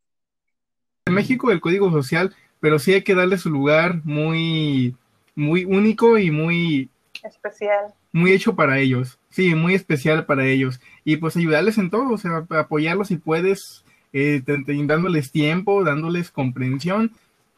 [1.05, 4.95] de México, el código social, pero sí hay que darle su lugar muy,
[5.35, 6.89] muy único y muy
[7.21, 7.93] especial.
[8.13, 10.79] Muy hecho para ellos, sí, muy especial para ellos.
[11.03, 13.83] Y pues ayudarles en todo, o sea, apoyarlos si puedes,
[14.13, 17.11] eh, dándoles tiempo, dándoles comprensión,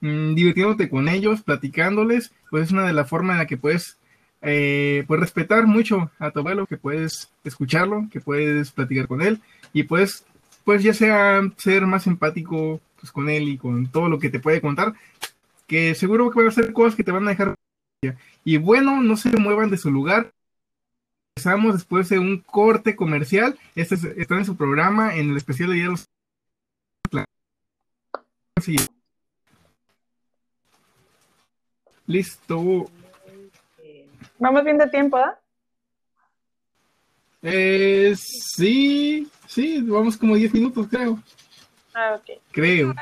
[0.06, 3.97] mmm, divirtiéndote con ellos, platicándoles, pues es una de las formas en la que puedes
[4.41, 9.41] eh, pues respetar mucho a tu abuelo, que puedes escucharlo, que puedes platicar con él
[9.74, 10.26] y pues,
[10.64, 14.39] pues ya sea ser más empático pues, con él y con todo lo que te
[14.39, 14.93] puede contar,
[15.68, 17.56] que seguro que van a ser cosas que te van a dejar.
[18.43, 20.32] Y bueno, no se muevan de su lugar.
[21.36, 23.58] Empezamos después de un corte comercial.
[23.76, 26.08] Este está en su programa, en el especial de Día de los.
[32.08, 32.89] Listo.
[34.38, 35.38] Vamos bien de tiempo, ¿ah?
[37.41, 41.20] Eh, sí, sí, vamos como 10 minutos, creo.
[41.93, 42.39] Ah, ok.
[42.51, 42.93] Creo.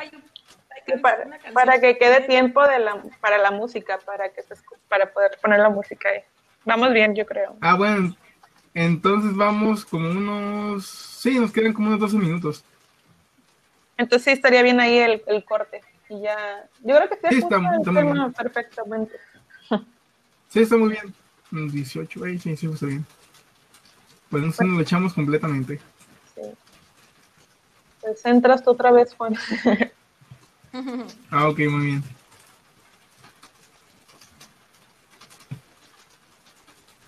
[1.02, 4.54] Para, para, que quede tiempo de la, para la música, para que se,
[4.90, 6.20] para poder poner la música ahí.
[6.66, 7.56] Vamos bien, yo creo.
[7.62, 8.16] Ah, bueno,
[8.74, 12.66] entonces vamos como unos, sí, nos quedan como unos 12 minutos.
[13.98, 15.82] Entonces sí estaría bien ahí el, el corte.
[16.14, 18.34] Y ya, yo creo que sí, está, está muy bien.
[18.34, 19.14] perfectamente.
[20.48, 21.12] Sí, está muy bien.
[21.50, 23.04] 18, ahí sí, sí, está bien.
[24.30, 25.80] Pues entonces nos lo echamos completamente.
[26.36, 26.42] Sí.
[28.00, 29.36] Pues entras tú otra vez, Juan.
[31.32, 32.04] ah, ok, muy bien.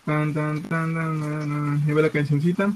[0.03, 2.74] Tan, tan, tan, tan, Lleva la cancioncita.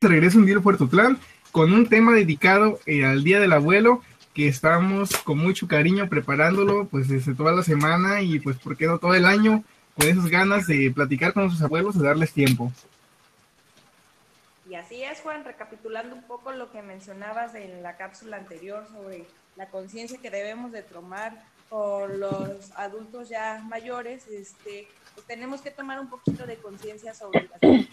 [0.00, 1.18] Regreso un día a Puerto Clan
[1.52, 4.02] con un tema dedicado eh, al Día del Abuelo
[4.34, 8.86] que estamos con mucho cariño preparándolo pues desde toda la semana y pues por qué
[8.86, 9.64] no todo el año
[9.96, 12.72] con esas ganas de platicar con nuestros abuelos y darles tiempo.
[14.68, 19.24] Y así es, Juan, recapitulando un poco lo que mencionabas en la cápsula anterior sobre
[19.56, 25.72] la conciencia que debemos de tomar con los adultos ya mayores, este, pues tenemos que
[25.72, 27.86] tomar un poquito de conciencia sobre las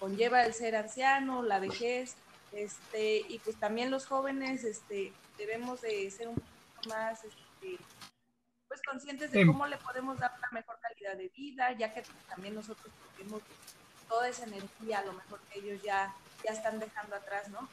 [0.00, 2.16] conlleva el ser anciano, la vejez,
[2.52, 7.78] este, y pues también los jóvenes este, debemos de ser un poco más este,
[8.68, 12.54] pues conscientes de cómo le podemos dar una mejor calidad de vida, ya que también
[12.54, 13.42] nosotros tenemos
[14.08, 17.68] toda esa energía, a lo mejor que ellos ya, ya están dejando atrás, ¿no?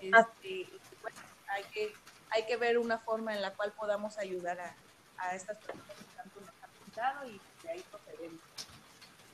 [0.00, 0.68] Este,
[1.00, 1.94] bueno, hay que,
[2.30, 4.74] hay que ver una forma en la cual podamos ayudar a,
[5.18, 8.40] a estas personas que tanto nos han cuidado y de ahí procedemos.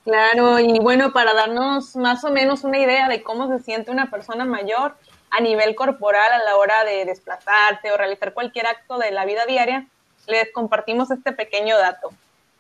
[0.08, 4.10] Claro, y bueno, para darnos más o menos una idea de cómo se siente una
[4.10, 4.94] persona mayor
[5.28, 9.44] a nivel corporal a la hora de desplazarse o realizar cualquier acto de la vida
[9.44, 9.86] diaria,
[10.26, 12.08] les compartimos este pequeño dato.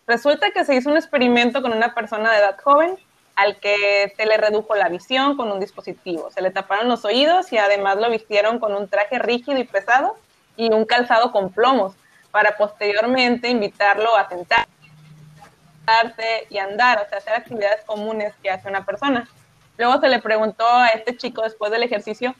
[0.06, 2.98] Resulta que se hizo un experimento con una persona de edad joven
[3.34, 6.30] al que se le redujo la visión con un dispositivo.
[6.30, 10.18] Se le taparon los oídos y además lo vistieron con un traje rígido y pesado
[10.58, 11.94] y un calzado con plomos
[12.30, 14.68] para posteriormente invitarlo a sentarse
[16.50, 19.28] y andar, o sea, hacer actividades comunes que hace una persona.
[19.76, 22.34] Luego se le preguntó a este chico después del ejercicio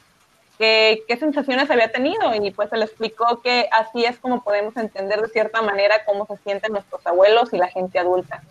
[0.58, 4.76] que, qué sensaciones había tenido y pues se le explicó que así es como podemos
[4.76, 8.42] entender de cierta manera cómo se sienten nuestros abuelos y la gente adulta.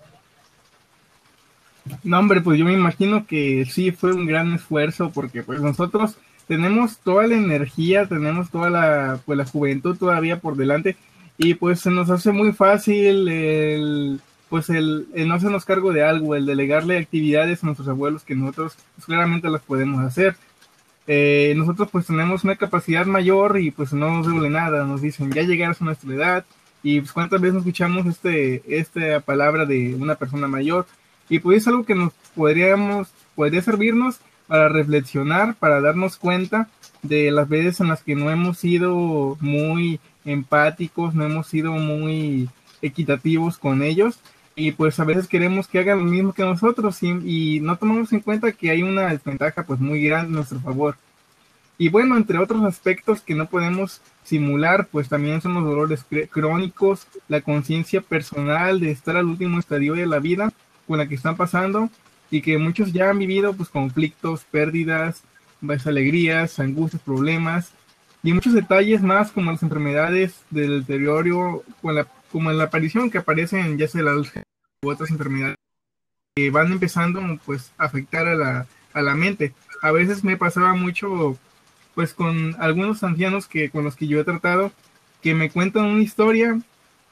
[2.04, 6.18] No, hombre, pues yo me imagino que sí fue un gran esfuerzo porque pues nosotros
[6.48, 10.96] tenemos toda la energía, tenemos toda la, pues, la juventud todavía por delante
[11.38, 16.36] y pues se nos hace muy fácil el, pues el, no hacernos cargo de algo,
[16.36, 20.36] el delegarle actividades a nuestros abuelos que nosotros pues, claramente las podemos hacer.
[21.08, 25.32] Eh, nosotros pues tenemos una capacidad mayor y pues no nos duele nada, nos dicen
[25.32, 26.46] ya llegarás a nuestra edad
[26.84, 30.86] y pues cuántas veces escuchamos este, esta palabra de una persona mayor
[31.30, 36.70] y pues es algo que nos podríamos, podría servirnos para reflexionar, para darnos cuenta
[37.04, 42.50] de las veces en las que no hemos sido muy empáticos, no hemos sido muy
[42.82, 44.20] equitativos con ellos
[44.58, 48.22] y pues a veces queremos que hagan lo mismo que nosotros y, no tomamos en
[48.22, 50.98] cuenta que hay una desventaja pues muy grande a nuestro favor.
[51.78, 57.08] Y bueno, entre otros aspectos que no podemos simular, pues también son los dolores crónicos,
[57.28, 60.52] la conciencia personal de estar al último estadio de la vida
[60.88, 61.92] con la que están pasando,
[62.32, 65.22] y que muchos ya han vivido pues conflictos, pérdidas,
[65.66, 67.72] pues, alegrías, angustias, problemas
[68.24, 73.20] y muchos detalles más como las enfermedades del deterioro, como la, como la aparición que
[73.20, 74.12] aparecen ya sea la
[74.84, 75.56] u otras enfermedades
[76.36, 79.54] que van empezando pues a afectar a la, a la mente.
[79.82, 81.38] A veces me pasaba mucho
[81.96, 84.72] pues con algunos ancianos que con los que yo he tratado
[85.22, 86.60] que me cuentan una historia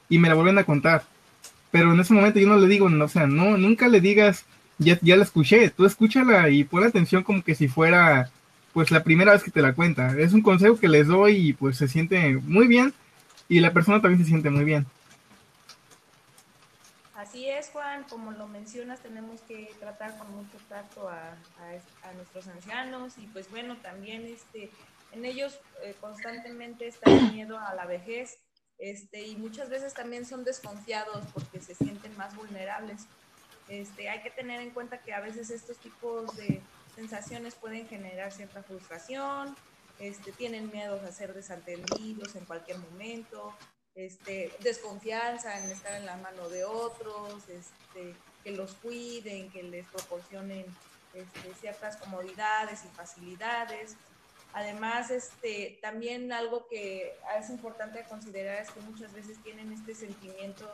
[0.08, 1.04] y me la vuelven a contar.
[1.72, 4.44] Pero en ese momento yo no le digo, no, o sea, no, nunca le digas,
[4.78, 8.30] ya, ya la escuché, tú escúchala y pon atención como que si fuera
[8.72, 10.16] pues la primera vez que te la cuenta.
[10.16, 12.94] Es un consejo que les doy y pues se siente muy bien
[13.48, 14.86] y la persona también se siente muy bien.
[17.26, 21.36] Así es, Juan, como lo mencionas, tenemos que tratar con mucho tacto a,
[22.14, 24.70] nuestros ancianos y pues bueno, también este,
[25.10, 28.38] en ellos eh, constantemente está el miedo a la vejez
[28.78, 33.06] este, y muchas veces también son desconfiados porque se sienten más vulnerables.
[33.66, 36.62] Este, hay que tener en cuenta que a veces estos tipos de
[36.94, 39.56] sensaciones pueden generar cierta frustración,
[39.98, 43.52] este, tienen miedo a ser desatendidos en cualquier momento,
[43.96, 49.86] este, desconfianza en estar en la mano de otros, este, que los cuiden, que les
[49.88, 50.64] proporcionen
[51.14, 53.96] este, ciertas comodidades y facilidades.
[54.52, 60.70] Además, este, también algo que es importante considerar es que muchas veces tienen este sentimiento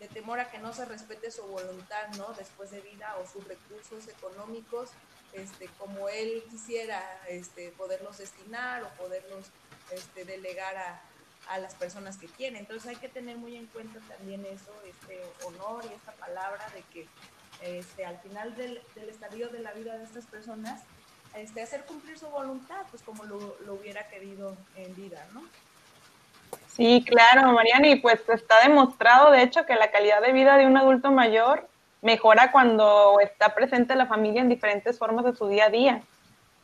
[0.00, 2.32] de temor a que no se respete su voluntad, ¿no?
[2.34, 4.90] Después de vida o sus recursos económicos
[5.32, 9.46] este, como él quisiera este, poderlos destinar o poderlos
[9.90, 11.00] este, delegar a,
[11.48, 12.56] a, las personas que quieren.
[12.56, 16.82] Entonces hay que tener muy en cuenta también eso, este honor y esta palabra de
[16.92, 17.08] que
[17.62, 20.82] este, al final del, del estadio de la vida de estas personas,
[21.34, 25.42] este, hacer cumplir su voluntad, pues como lo, lo hubiera querido en vida, ¿no?
[26.68, 30.66] Sí, claro, Mariana, y pues está demostrado, de hecho, que la calidad de vida de
[30.66, 31.68] un adulto mayor
[32.00, 36.02] mejora cuando está presente la familia en diferentes formas de su día a día.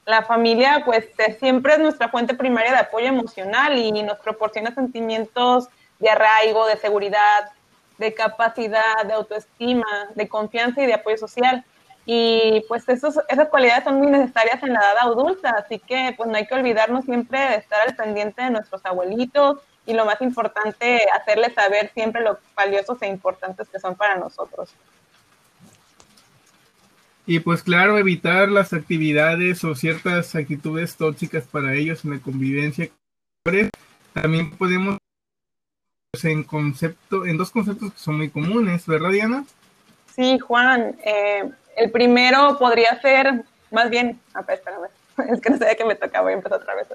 [0.08, 1.06] La familia, pues,
[1.38, 6.78] siempre es nuestra fuente primaria de apoyo emocional y nos proporciona sentimientos de arraigo, de
[6.78, 7.50] seguridad,
[7.98, 11.62] de capacidad, de autoestima, de confianza y de apoyo social.
[12.06, 16.26] Y pues esos, esas cualidades son muy necesarias en la edad adulta, así que pues
[16.26, 20.22] no hay que olvidarnos siempre de estar al pendiente de nuestros abuelitos y lo más
[20.22, 24.74] importante, hacerles saber siempre lo valiosos e importantes que son para nosotros.
[27.28, 32.88] Y pues claro, evitar las actividades o ciertas actitudes tóxicas para ellos en la convivencia.
[34.14, 34.96] También podemos
[36.10, 39.44] pues, en concepto, en dos conceptos que son muy comunes, ¿verdad, Diana?
[40.16, 40.96] Sí, Juan.
[41.04, 44.88] Eh, el primero podría ser, más bien, a ver, espérame,
[45.34, 46.88] es que no sabía que me tocaba, voy a empezar otra vez.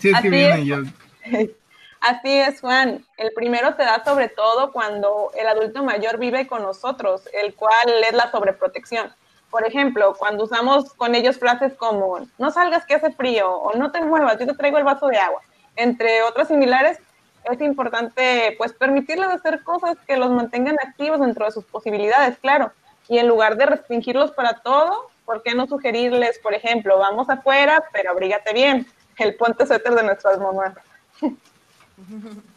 [0.00, 0.78] Sí, es que viene yo.
[2.00, 3.04] Así es, Juan.
[3.16, 8.02] El primero se da sobre todo cuando el adulto mayor vive con nosotros, el cual
[8.04, 9.12] es la sobreprotección.
[9.56, 13.90] Por ejemplo, cuando usamos con ellos frases como no salgas que hace frío o no
[13.90, 15.40] te muevas, yo te traigo el vaso de agua,
[15.76, 16.98] entre otras similares,
[17.42, 22.70] es importante pues permitirles hacer cosas que los mantengan activos dentro de sus posibilidades, claro.
[23.08, 27.82] Y en lugar de restringirlos para todo, ¿por qué no sugerirles, por ejemplo, vamos afuera,
[27.94, 28.86] pero abrígate bien?
[29.16, 30.74] El puente suéter de nuestras mamás.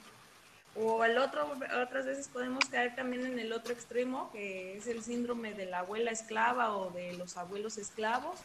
[0.81, 1.51] O al otro,
[1.83, 5.79] otras veces podemos caer también en el otro extremo, que es el síndrome de la
[5.79, 8.39] abuela esclava o de los abuelos esclavos.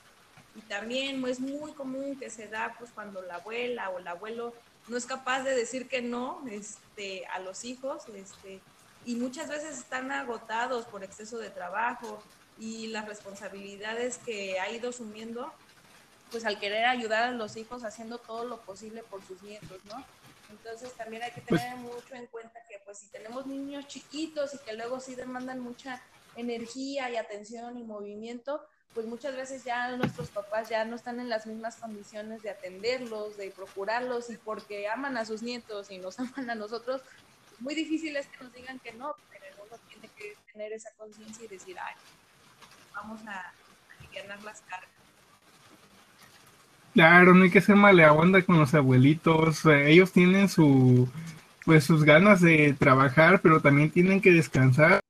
[0.57, 4.53] Y también es muy común que se da pues cuando la abuela o el abuelo
[4.89, 8.61] no es capaz de decir que no este, a los hijos, este,
[9.05, 12.23] y muchas veces están agotados por exceso de trabajo
[12.59, 15.53] y las responsabilidades que ha ido asumiendo,
[16.31, 20.05] pues al querer ayudar a los hijos haciendo todo lo posible por sus nietos, ¿no?
[20.55, 24.55] Entonces también hay que pues tener mucho en cuenta que pues si tenemos niños chiquitos
[24.55, 26.01] y que luego sí demandan mucha
[26.37, 31.29] energía y atención y movimiento, pues muchas veces ya nuestros papás ya no están en
[31.29, 36.19] las mismas condiciones de atenderlos, de procurarlos y porque aman a sus nietos y nos
[36.21, 37.03] aman a nosotros,
[37.59, 41.45] muy difícil es que nos digan que no, pero uno tiene que tener esa conciencia
[41.45, 41.95] y decir, ay,
[42.95, 43.53] vamos a
[43.99, 44.94] aliviar las cargas.
[46.95, 49.67] Claro, no hay que ser maleabonda con los abuelitos.
[49.67, 51.09] Ellos tienen su,
[51.65, 55.01] pues sus ganas de trabajar, pero también tienen que descansar.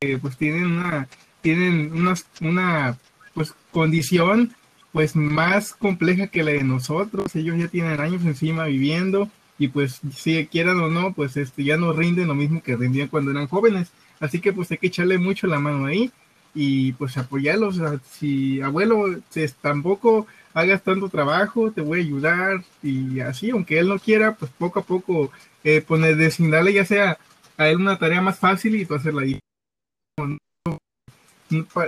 [0.00, 1.08] Eh, pues tienen una,
[1.40, 2.98] tienen una, una,
[3.32, 4.54] pues condición,
[4.90, 7.34] pues más compleja que la de nosotros.
[7.36, 11.76] Ellos ya tienen años encima viviendo y pues si quieran o no, pues este ya
[11.76, 13.92] no rinden lo mismo que rendían cuando eran jóvenes.
[14.18, 16.10] Así que pues hay que echarle mucho la mano ahí
[16.54, 17.80] y pues apoyarlos.
[18.10, 19.20] si abuelo,
[19.60, 24.50] tampoco hagas tanto trabajo, te voy a ayudar y así, aunque él no quiera, pues
[24.58, 25.30] poco a poco
[25.64, 27.18] eh, poner, designarle ya sea
[27.56, 29.38] a él una tarea más fácil y tú hacerla ahí.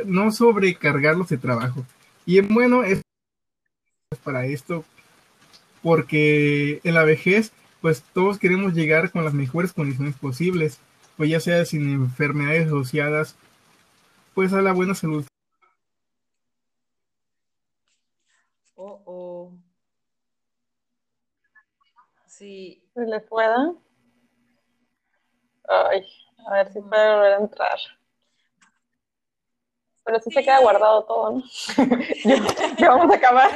[0.06, 1.84] no sobrecargarlos de trabajo.
[2.26, 3.02] Y bueno, es
[4.22, 4.84] para esto,
[5.82, 10.78] porque en la vejez, pues todos queremos llegar con las mejores condiciones posibles,
[11.16, 13.36] pues ya sea sin enfermedades asociadas,
[14.34, 15.26] pues a la buena salud.
[18.76, 19.52] Oh, oh.
[22.36, 22.82] Sí.
[22.94, 23.72] ¿Se le pueda?
[25.68, 26.04] Ay,
[26.48, 27.78] a ver si puede volver a entrar.
[30.04, 31.42] Pero sí, se queda guardado todo, ¿no?
[32.78, 33.50] ya, vamos a acabar.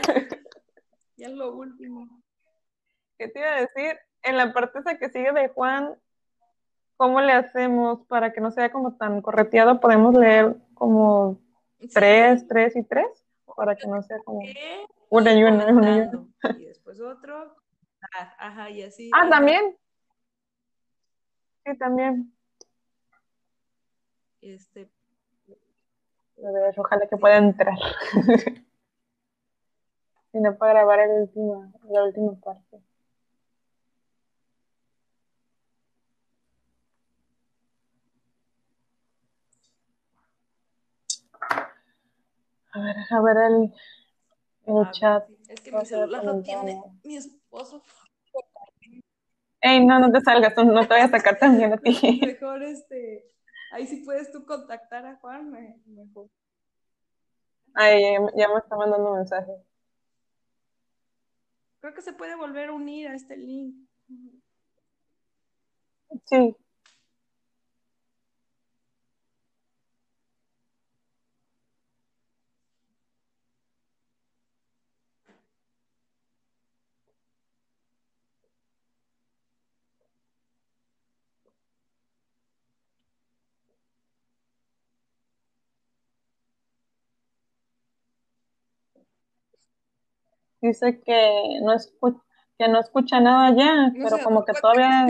[1.16, 2.22] Ya es lo último.
[3.18, 3.98] ¿Qué te iba a decir?
[4.22, 5.98] En la parte esa que sigue de Juan,
[6.96, 9.80] ¿cómo le hacemos para que no sea como tan correteado?
[9.80, 11.40] ¿Podemos leer como
[11.92, 13.08] tres, tres y tres?
[13.56, 14.40] Para que no sea como
[15.10, 16.28] una y una, una y una.
[16.60, 17.56] Y después otro.
[18.00, 19.10] Ah, ajá, y así.
[19.12, 19.76] Ah, también.
[21.64, 22.32] Sí, también.
[24.40, 24.88] Este,
[26.76, 27.76] ojalá que pueda entrar.
[30.32, 32.80] si no, para grabar el último, la última parte.
[42.72, 43.74] A ver, a ver el,
[44.66, 45.28] el chat.
[45.48, 47.18] Es que mi celular lo tiene mi
[49.60, 52.20] Ey, no, no te salgas, no te voy a sacar también a ti.
[52.24, 53.24] Mejor este
[53.70, 55.50] Ahí sí puedes tú contactar a Juan,
[55.86, 56.28] mejor.
[57.74, 58.02] Ahí
[58.34, 59.52] ya me está mandando un mensaje.
[61.80, 63.74] Creo que se puede volver a unir a este link.
[66.24, 66.56] Sí.
[90.60, 92.22] Dice que no escucha,
[92.58, 95.06] que no escucha nada ya, pero como que todavía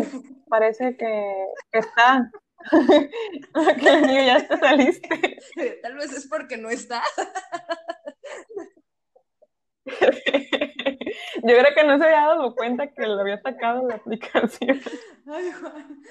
[0.48, 2.30] parece que, está.
[3.80, 5.08] que el niño ya te saliste.
[5.82, 7.02] Tal vez es porque no está.
[11.42, 14.80] Yo creo que no se había dado cuenta que lo había sacado la aplicación.
[15.26, 16.02] Ay, Juan.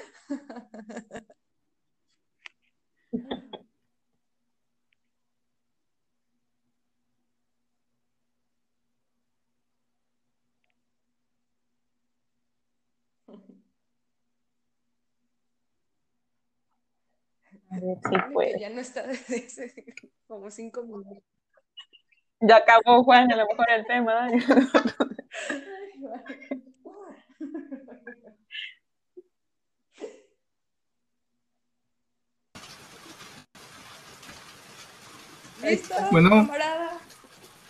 [18.59, 19.47] Ya no está desde
[20.28, 21.24] como cinco minutos.
[22.39, 24.30] Ya acabó Juan, a lo mejor el tema.
[35.63, 35.95] ¿Listo?
[36.11, 36.47] Bueno,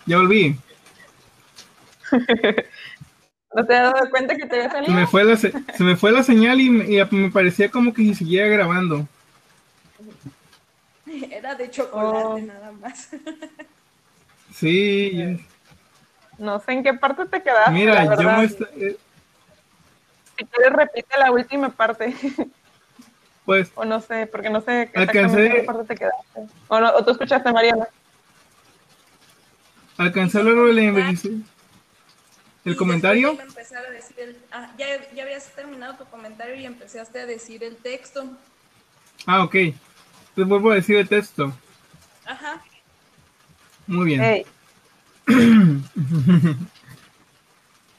[0.05, 0.57] ya volví.
[3.55, 4.93] ¿No te has dado cuenta que te había salido?
[4.93, 8.13] Se me fue la, se, me fue la señal y, me parecía como que si
[8.15, 9.07] siguiera grabando.
[11.31, 12.37] Era de chocolate oh.
[12.39, 13.09] nada más.
[14.53, 15.37] Sí.
[16.39, 17.71] No sé en qué parte te quedaste.
[17.71, 18.67] Mira, yo no estoy...
[18.75, 18.97] Eh.
[20.35, 22.15] Si quieres, repite la última parte.
[23.45, 23.71] Pues.
[23.75, 25.45] O no sé, porque no sé alcancé...
[25.45, 26.47] en qué parte te quedaste.
[26.67, 27.87] O, no, o tú escuchaste, Mariana.
[29.97, 30.79] Alcancé luego el
[32.65, 33.37] ¿El comentario?
[34.51, 38.25] Ah, ya, ya habías terminado tu comentario y empezaste a decir el texto.
[39.25, 39.55] Ah, ok.
[40.37, 41.51] Entonces vuelvo a decir el texto.
[42.23, 42.61] Ajá.
[43.87, 44.45] Muy bien.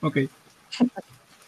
[0.00, 0.18] ok.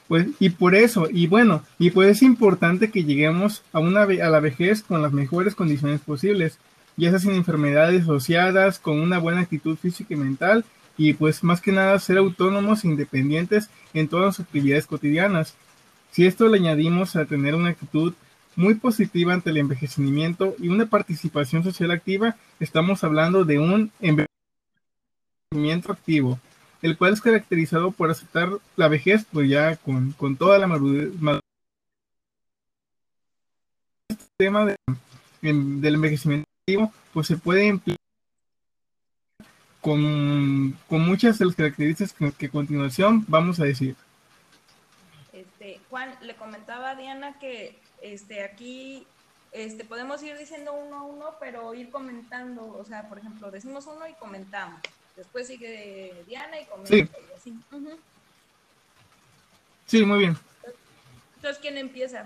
[0.08, 4.30] Pues, y por eso, y bueno, y pues es importante que lleguemos a, una, a
[4.30, 6.58] la vejez con las mejores condiciones posibles,
[6.96, 10.64] ya sea sin enfermedades asociadas, con una buena actitud física y mental,
[10.96, 15.54] y pues más que nada ser autónomos e independientes en todas las actividades cotidianas.
[16.10, 18.12] Si esto le añadimos a tener una actitud
[18.56, 25.92] muy positiva ante el envejecimiento y una participación social activa, estamos hablando de un envejecimiento
[25.92, 26.38] activo,
[26.82, 31.10] el cual es caracterizado por aceptar la vejez, pues ya con, toda la madurez.
[34.08, 37.96] Este tema del envejecimiento activo, pues se puede emplear
[39.80, 43.96] con, muchas de las características que, a continuación vamos a decir.
[45.32, 49.06] Este, Juan, le comentaba a Diana que este, aquí
[49.52, 53.86] este, podemos ir diciendo uno a uno, pero ir comentando, o sea, por ejemplo, decimos
[53.86, 54.80] uno y comentamos.
[55.16, 57.18] Después sigue Diana y comenta.
[57.42, 57.54] Sí,
[59.86, 60.36] sí muy bien.
[61.36, 62.24] Entonces, ¿quién empieza?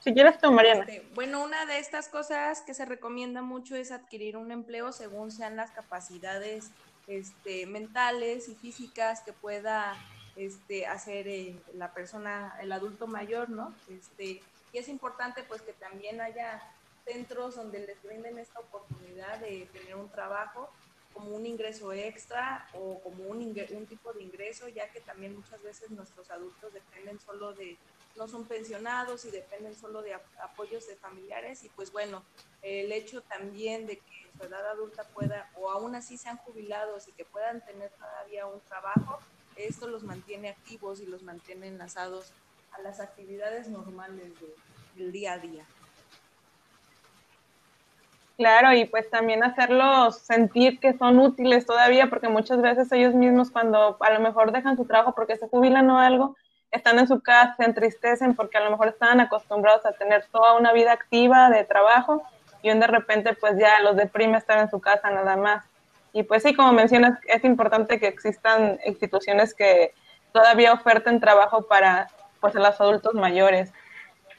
[0.00, 0.84] Si quieres tú, Mariana.
[0.84, 5.32] Este, bueno, una de estas cosas que se recomienda mucho es adquirir un empleo según
[5.32, 6.70] sean las capacidades
[7.08, 9.96] este, mentales y físicas que pueda
[10.36, 13.74] este, hacer eh, la persona, el adulto mayor, ¿no?
[13.88, 14.42] Este,
[14.72, 16.62] y es importante pues que también haya
[17.04, 20.70] centros donde les brinden esta oportunidad de tener un trabajo
[21.16, 25.62] como un ingreso extra o como un, un tipo de ingreso, ya que también muchas
[25.62, 27.78] veces nuestros adultos dependen solo de,
[28.16, 32.22] no son pensionados y dependen solo de apoyos de familiares y pues bueno,
[32.60, 37.12] el hecho también de que su edad adulta pueda o aún así sean jubilados y
[37.12, 39.18] que puedan tener todavía un trabajo,
[39.56, 42.32] esto los mantiene activos y los mantiene enlazados
[42.72, 44.32] a las actividades normales
[44.94, 45.64] del día a día.
[48.36, 53.50] Claro, y pues también hacerlos sentir que son útiles todavía, porque muchas veces ellos mismos
[53.50, 56.36] cuando a lo mejor dejan su trabajo porque se jubilan o algo,
[56.70, 60.54] están en su casa, se entristecen porque a lo mejor estaban acostumbrados a tener toda
[60.54, 62.22] una vida activa de trabajo
[62.62, 65.64] y de repente pues ya los deprime estar en su casa nada más.
[66.12, 69.92] Y pues sí, como mencionas, es importante que existan instituciones que
[70.32, 72.08] todavía oferten trabajo para
[72.40, 73.72] pues los adultos mayores.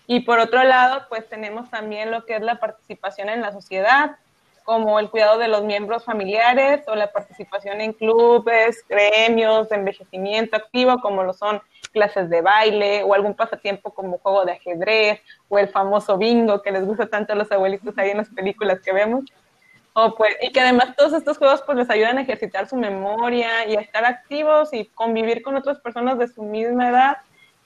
[0.07, 4.18] Y por otro lado, pues tenemos también lo que es la participación en la sociedad,
[4.64, 10.57] como el cuidado de los miembros familiares o la participación en clubes, gremios de envejecimiento
[10.57, 11.61] activo, como lo son
[11.94, 16.72] clases de baile o algún pasatiempo como juego de ajedrez o el famoso bingo que
[16.72, 19.23] les gusta tanto a los abuelitos ahí en las películas que vemos.
[19.99, 23.68] O pues, y que además todos estos juegos pues les ayudan a ejercitar su memoria
[23.68, 27.18] y a estar activos y convivir con otras personas de su misma edad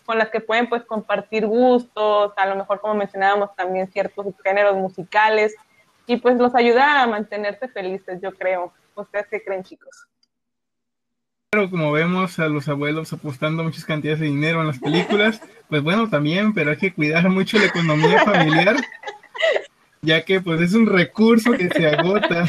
[0.06, 4.78] con las que pueden pues compartir gustos, a lo mejor como mencionábamos también ciertos géneros
[4.78, 5.54] musicales
[6.08, 8.72] y pues los ayuda a mantenerse felices, yo creo.
[8.96, 10.08] ¿Ustedes qué creen, chicos?
[11.50, 15.84] Pero como vemos a los abuelos apostando muchas cantidades de dinero en las películas, pues
[15.84, 18.78] bueno, también, pero hay que cuidar mucho la economía familiar,
[20.02, 22.48] ya que pues es un recurso que se agota.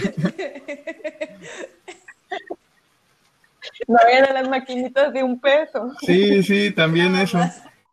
[3.89, 5.93] No eran las maquinitas de un peso.
[6.01, 7.39] Sí, sí, también eso.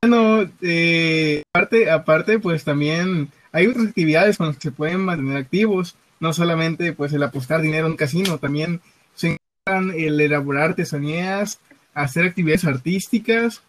[0.01, 5.37] Bueno, eh, aparte, aparte, pues también hay otras actividades con las que se pueden mantener
[5.37, 8.81] activos, no solamente pues el apostar dinero en un casino, también
[9.15, 11.59] se encuentran el elaborar artesanías,
[11.93, 13.61] hacer actividades artísticas,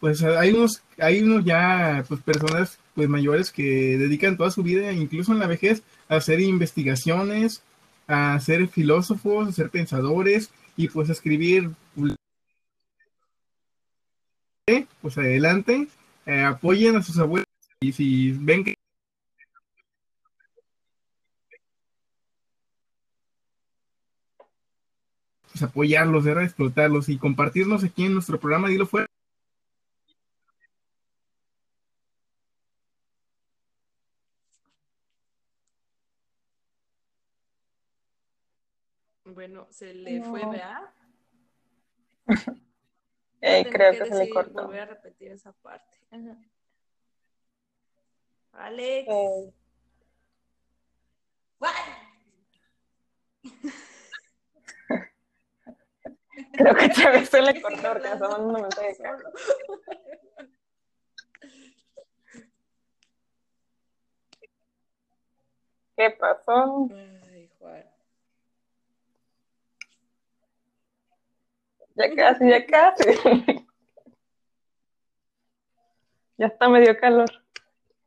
[0.00, 4.92] pues hay unos, hay unos ya pues personas pues mayores que dedican toda su vida,
[4.92, 7.62] incluso en la vejez, a hacer investigaciones,
[8.06, 11.70] a ser filósofos, a ser pensadores, y pues escribir
[15.00, 15.88] pues adelante,
[16.26, 17.46] eh, apoyen a sus abuelos
[17.80, 18.74] y si ven que
[25.52, 29.06] pues apoyarlos, era explotarlos y compartirlos aquí en nuestro programa Dilo Fuera.
[39.46, 40.90] Bueno, se le fue, ¿verdad?
[43.42, 44.68] eh, creo que, se le cortó.
[44.68, 45.98] Voy a repetir esa parte.
[48.52, 49.06] Alex.
[56.52, 58.96] Creo que otra vez se le cortó porque mandando un mensaje
[65.96, 66.88] ¿Qué pasó?
[71.94, 73.04] Ya casi, ya casi.
[76.36, 77.30] ya está medio calor.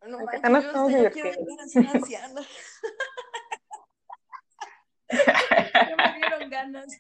[0.05, 1.31] No, manches, no estamos yo, quiero
[1.67, 2.41] ser anciana.
[5.97, 6.99] me dieron ganas.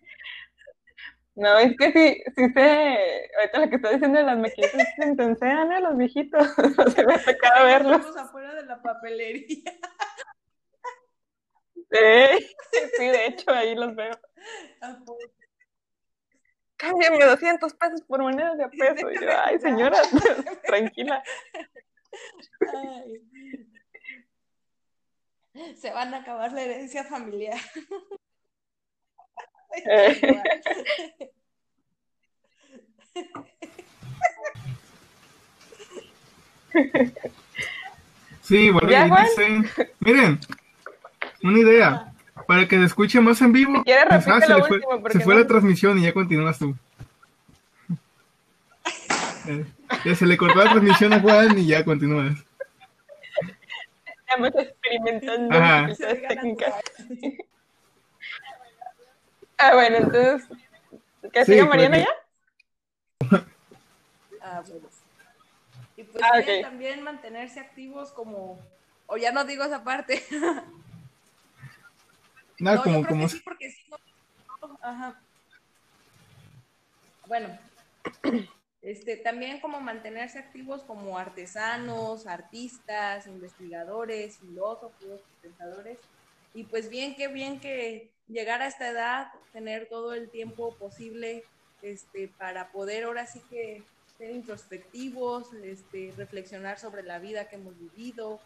[1.35, 5.05] No, es que sí, sí sé, ahorita lo que estoy diciendo de las maquinitas se
[5.07, 6.47] intensean a los viejitos,
[6.95, 7.99] se me ha tocado verlos.
[7.99, 9.71] Estamos afuera de la papelería.
[11.91, 12.55] Sí,
[12.97, 14.19] sí, de hecho ahí los veo
[16.77, 19.11] cámbiame 200 pesos por monedas de a peso.
[19.11, 19.97] Y yo, ay, señora,
[20.65, 21.23] tranquila.
[25.75, 27.59] Se van a acabar la herencia familiar.
[38.41, 39.09] Sí, volví a
[39.99, 40.39] Miren,
[41.43, 42.13] una idea
[42.45, 43.83] para que se escuche más en vivo.
[43.85, 44.81] Si ah, se, fue,
[45.11, 46.75] se fue la transmisión y ya continúas tú.
[49.47, 49.65] Eh,
[50.03, 52.37] ya se le cortó la transmisión a Juan y ya continúas.
[54.05, 55.57] Estamos experimentando
[56.27, 56.75] técnicas.
[59.57, 60.49] ah, bueno, entonces,
[61.31, 62.07] ¿qué sigue Mariana ya?
[64.41, 64.87] Ah, bueno.
[65.95, 68.59] pues ah, también mantenerse activos como,
[69.05, 70.23] o ya no digo esa parte.
[72.59, 73.29] no, como, como...
[73.29, 73.83] sí, porque sí,
[74.81, 75.21] Ajá.
[77.27, 77.57] Bueno,
[78.81, 85.99] este, también como mantenerse activos como artesanos, artistas, investigadores, filósofos, pensadores.
[86.53, 91.43] Y pues bien, qué bien que llegar a esta edad, tener todo el tiempo posible
[91.81, 93.83] este, para poder ahora sí que
[94.17, 98.39] ser introspectivos, este, reflexionar sobre la vida que hemos vivido,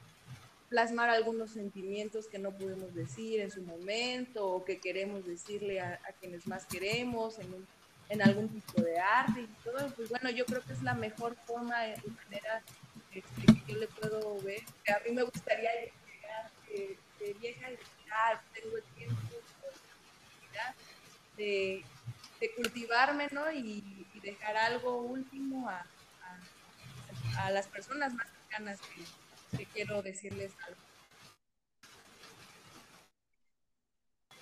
[0.72, 6.00] plasmar algunos sentimientos que no pudimos decir en su momento o que queremos decirle a,
[6.22, 7.68] quienes más queremos en,
[8.08, 9.94] en, algún tipo de arte y todo.
[9.96, 12.64] Pues bueno, yo creo que es la mejor forma y manera
[13.12, 13.22] que
[13.68, 14.62] yo le puedo ver.
[14.88, 17.78] A mí me gustaría llegar de, de vieja y
[18.54, 19.22] tengo el tiempo
[21.36, 21.84] de,
[22.40, 23.52] de cultivarme, ¿no?
[23.52, 25.84] Y, dejar algo último a,
[27.40, 29.04] a, las personas más cercanas que,
[29.74, 30.80] quiero decirles algo.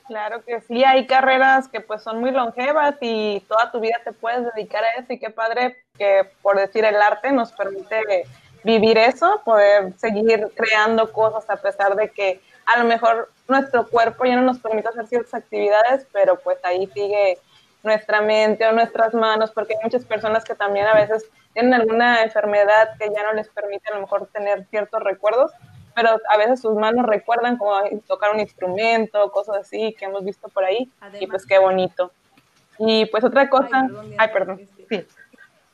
[0.08, 4.12] Claro que sí, hay carreras que pues son muy longevas y toda tu vida te
[4.12, 8.26] puedes dedicar a eso y qué padre que por decir el arte nos permite
[8.64, 14.26] vivir eso, poder seguir creando cosas a pesar de que a lo mejor nuestro cuerpo
[14.26, 17.38] ya no nos permite hacer ciertas actividades, pero pues ahí sigue
[17.84, 22.22] nuestra mente o nuestras manos, porque hay muchas personas que también a veces tienen alguna
[22.22, 25.52] enfermedad que ya no les permite a lo mejor tener ciertos recuerdos,
[25.96, 27.74] pero a veces sus manos recuerdan como
[28.08, 30.90] tocar un instrumento, cosas así que hemos visto por ahí,
[31.20, 32.12] y pues qué bonito.
[32.78, 35.06] Y pues otra cosa, ay, perdón, sí.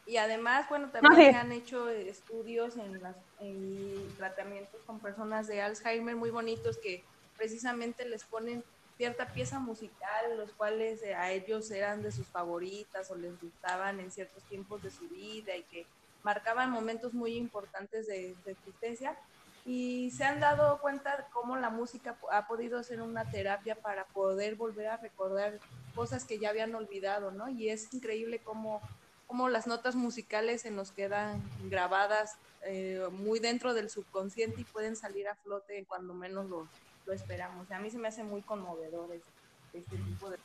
[0.08, 5.62] Y además, bueno, también se han hecho estudios en, las, en tratamientos con personas de
[5.62, 7.04] Alzheimer muy bonitos que
[7.38, 8.64] precisamente les ponen
[8.98, 14.00] cierta pieza musical, los cuales eh, a ellos eran de sus favoritas o les gustaban
[14.00, 15.86] en ciertos tiempos de su vida y que
[16.24, 19.18] marcaban momentos muy importantes de, de existencia.
[19.66, 24.56] Y se han dado cuenta cómo la música ha podido ser una terapia para poder
[24.56, 25.60] volver a recordar
[25.96, 27.50] cosas que ya habían olvidado, ¿no?
[27.50, 28.80] Y es increíble cómo,
[29.26, 34.96] cómo las notas musicales se nos quedan grabadas eh, muy dentro del subconsciente y pueden
[34.96, 36.68] salir a flote cuando menos lo,
[37.06, 37.72] lo esperamos.
[37.72, 40.38] A mí se me hace muy conmovedor este, este tipo de...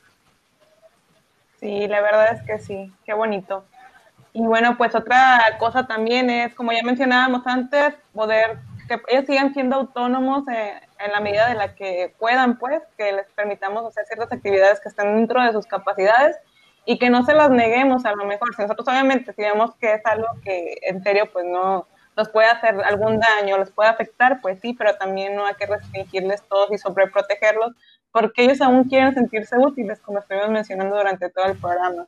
[1.58, 3.64] Sí, la verdad es que sí, qué bonito.
[4.32, 8.58] Y bueno, pues otra cosa también es, como ya mencionábamos antes, poder
[8.88, 13.26] que ellos sigan siendo autónomos en la medida de la que puedan, pues, que les
[13.32, 16.36] permitamos hacer ciertas actividades que están dentro de sus capacidades
[16.84, 18.54] y que no se las neguemos a lo mejor.
[18.54, 22.48] Si nosotros obviamente si vemos que es algo que en serio pues no, nos puede
[22.48, 26.70] hacer algún daño, los puede afectar, pues sí, pero también no hay que restringirles todos
[26.72, 27.72] y sobreprotegerlos,
[28.12, 32.06] porque ellos aún quieren sentirse útiles, como estuvimos mencionando durante todo el programa.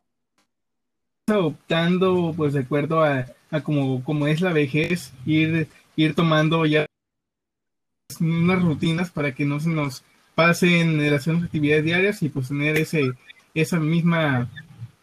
[1.33, 3.27] Optando, pues de acuerdo a,
[3.63, 6.87] como, como es la vejez, ir, ir tomando ya
[8.21, 10.05] unas rutinas para que no se nos
[10.35, 13.13] pasen en hacer actividades diarias y pues tener ese,
[13.55, 14.51] esa misma,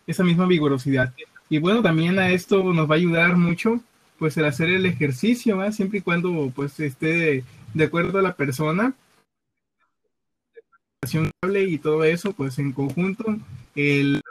[0.06, 1.14] esa misma vigorosidad.
[1.50, 3.82] Y bueno, también a esto nos va a ayudar mucho
[4.20, 7.44] pues el hacer el ejercicio, siempre y cuando pues esté
[7.74, 8.94] de, acuerdo a la persona.
[11.41, 13.24] Y todo eso, pues en conjunto,
[13.76, 14.22] el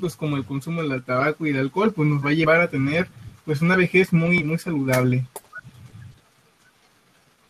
[0.00, 2.70] pues como el consumo del tabaco y el alcohol, pues nos va a llevar a
[2.70, 3.08] tener
[3.44, 5.26] pues una vejez muy, muy saludable.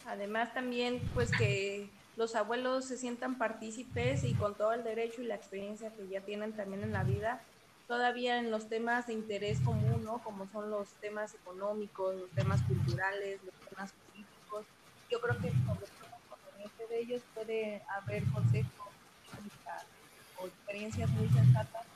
[0.04, 5.26] Además también pues que los abuelos se sientan partícipes y con todo el derecho y
[5.26, 7.42] la experiencia que ya tienen también en la vida,
[7.86, 10.18] todavía en los temas de interés común, ¿no?
[10.22, 14.66] Como son los temas económicos, los temas culturales, los temas políticos.
[15.10, 18.88] Yo creo que sobre todo con de ellos puede haber consejos
[20.40, 21.86] o experiencias muy sensatas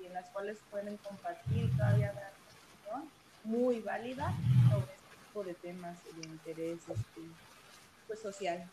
[0.00, 3.04] y en las cuales pueden compartir todavía una
[3.44, 4.32] muy válida
[4.70, 7.20] sobre este tipo de temas de interés este,
[8.06, 8.68] pues, social.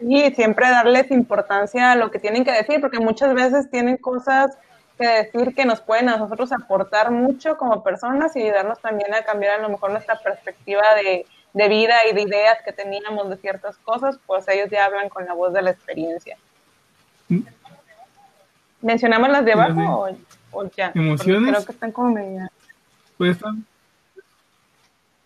[0.00, 4.56] Y siempre darles importancia a lo que tienen que decir, porque muchas veces tienen cosas
[4.98, 9.22] que decir que nos pueden a nosotros aportar mucho como personas y ayudarnos también a
[9.22, 11.26] cambiar a lo mejor nuestra perspectiva de,
[11.68, 15.34] vida y de ideas que teníamos de ciertas cosas, pues ellos ya hablan con la
[15.34, 16.36] voz de la experiencia.
[18.80, 20.08] ¿Mencionamos las de abajo
[20.52, 20.92] o, ya?
[20.94, 21.50] ¿Emociones?
[21.50, 22.50] Creo que están como media...
[23.16, 23.38] Pues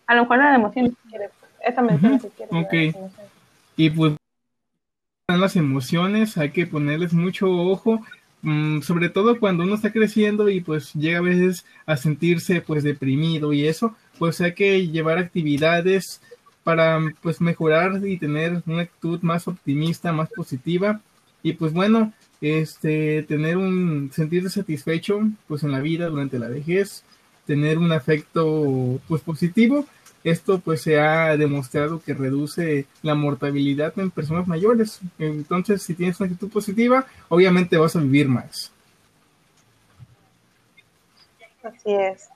[0.05, 1.31] A lo mejor la de emociones, si quieres.
[1.59, 2.53] Esa menciona si quieres.
[2.53, 2.73] Ok.
[3.75, 4.13] Y pues
[5.37, 8.01] las emociones, hay que ponerles mucho ojo,
[8.41, 12.83] mm, sobre todo cuando uno está creciendo y pues llega a veces a sentirse pues
[12.83, 16.21] deprimido y eso, pues hay que llevar actividades
[16.63, 21.01] para pues mejorar y tener una actitud más optimista, más positiva
[21.43, 27.03] y pues bueno, este, tener un, sentirte satisfecho, pues en la vida durante la vejez,
[27.45, 29.85] tener un afecto, pues positivo.
[30.23, 34.99] Esto pues se ha demostrado que reduce la mortalidad en personas mayores.
[35.17, 38.71] Entonces, si tienes una actitud positiva, obviamente vas a vivir más.
[41.63, 42.29] Así es.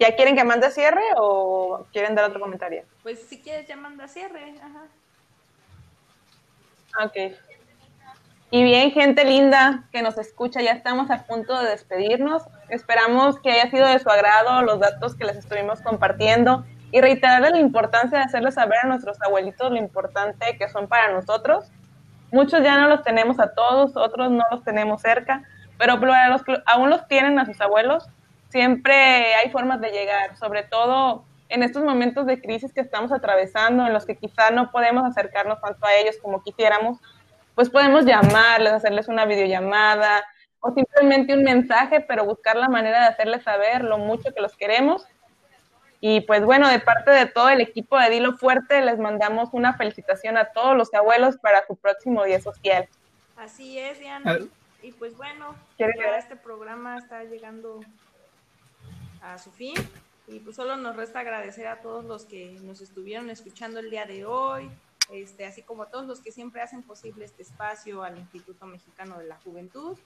[0.00, 2.82] ¿Ya quieren que mande cierre o quieren dar otro comentario?
[3.04, 4.54] Pues si quieres ya manda cierre.
[4.60, 4.86] Ajá.
[7.04, 7.36] Ok.
[8.50, 12.42] Y bien, gente linda que nos escucha, ya estamos a punto de despedirnos.
[12.68, 17.50] Esperamos que haya sido de su agrado los datos que les estuvimos compartiendo y reiterarles
[17.52, 21.72] la importancia de hacerles saber a nuestros abuelitos lo importante que son para nosotros.
[22.30, 25.42] Muchos ya no los tenemos a todos, otros no los tenemos cerca,
[25.78, 28.08] pero para los que aún los tienen a sus abuelos,
[28.50, 33.86] siempre hay formas de llegar, sobre todo en estos momentos de crisis que estamos atravesando,
[33.86, 37.00] en los que quizá no podemos acercarnos tanto a ellos como quisiéramos
[37.54, 40.24] pues podemos llamarles, hacerles una videollamada
[40.60, 44.56] o simplemente un mensaje, pero buscar la manera de hacerles saber lo mucho que los
[44.56, 45.06] queremos.
[46.04, 49.74] Y pues bueno, de parte de todo el equipo de Dilo Fuerte, les mandamos una
[49.74, 52.88] felicitación a todos los abuelos para su próximo día social.
[53.36, 54.36] Así es, Diana.
[54.82, 55.86] Y pues bueno, ya
[56.18, 57.78] este programa está llegando
[59.22, 59.76] a su fin.
[60.26, 64.04] Y pues solo nos resta agradecer a todos los que nos estuvieron escuchando el día
[64.04, 64.68] de hoy,
[65.12, 69.20] este, así como a todos los que siempre hacen posible este espacio, al Instituto Mexicano
[69.20, 69.96] de la Juventud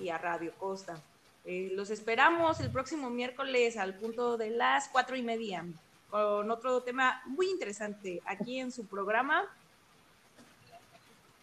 [0.00, 1.02] y a Radio Costa.
[1.44, 5.64] Eh, los esperamos el próximo miércoles al punto de las cuatro y media
[6.10, 9.44] con otro tema muy interesante aquí en su programa.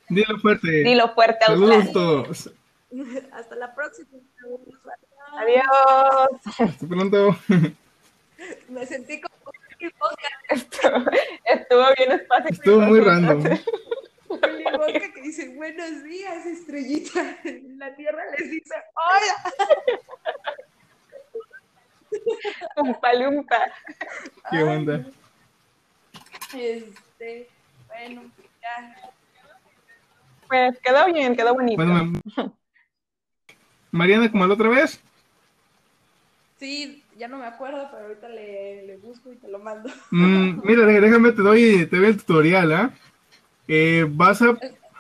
[0.09, 0.67] Dilo fuerte.
[0.83, 1.45] Dilo fuerte.
[1.45, 2.49] Saludos todos.
[3.31, 4.07] Hasta la próxima.
[5.33, 6.59] Adiós.
[6.59, 7.37] Hasta pronto.
[8.69, 9.35] Me sentí como
[10.49, 11.05] Estuvo,
[11.45, 12.49] estuvo bien espacio.
[12.49, 13.43] Estuvo muy random.
[14.29, 14.63] Willy
[15.13, 17.37] que dice buenos días, estrellita.
[17.77, 19.53] La tierra les dice hola.
[22.77, 23.57] Un palumpa.
[24.49, 25.05] ¿Qué onda?
[26.53, 27.49] Este,
[27.87, 28.31] bueno,
[28.61, 28.95] ya.
[30.47, 31.83] Pues quedó bien, quedó bonito.
[31.83, 32.13] Bueno,
[33.91, 35.01] Mariana, ¿cómo la otra vez?
[36.57, 39.89] Sí, ya no me acuerdo, pero ahorita le, busco y te lo mando.
[40.09, 42.91] Mm, mira, déjame, te doy, te doy el tutorial, ¿ah?
[42.93, 43.06] ¿eh?
[44.09, 44.57] Vas a...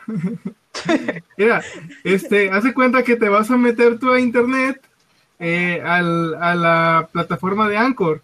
[1.37, 1.63] mira,
[2.03, 4.81] este, hace cuenta que te vas a meter tú a internet
[5.39, 8.21] eh, al, a la plataforma de Anchor.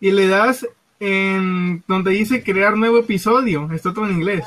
[0.00, 0.66] Y le das
[1.00, 4.44] en donde dice crear nuevo episodio, está todo en inglés.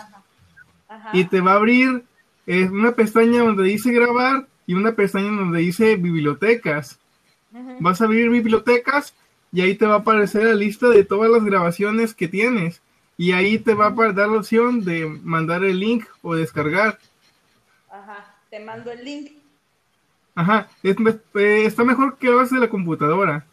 [1.13, 2.03] Y te va a abrir
[2.47, 6.99] eh, una pestaña donde dice grabar y una pestaña donde dice bibliotecas.
[7.79, 9.13] Vas a abrir bibliotecas
[9.51, 12.81] y ahí te va a aparecer la lista de todas las grabaciones que tienes.
[13.21, 16.97] Y ahí te va a dar la opción de mandar el link o descargar.
[17.87, 19.33] Ajá, te mando el link.
[20.33, 23.45] Ajá, eh, está mejor que lo hagas de la computadora.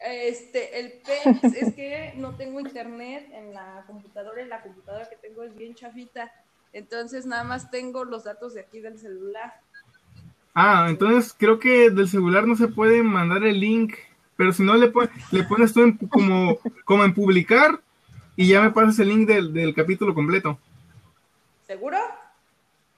[0.00, 5.16] Este, el PEX es que no tengo internet en la computadora y la computadora que
[5.16, 6.32] tengo es bien chafita.
[6.72, 9.60] Entonces nada más tengo los datos de aquí del celular.
[10.54, 13.92] Ah, entonces creo que del celular no se puede mandar el link,
[14.38, 14.90] pero si no le,
[15.32, 16.56] le pones tú como,
[16.86, 17.78] como en publicar
[18.36, 20.58] y ya me pasas el link del, capítulo completo.
[21.66, 21.98] ¿Seguro?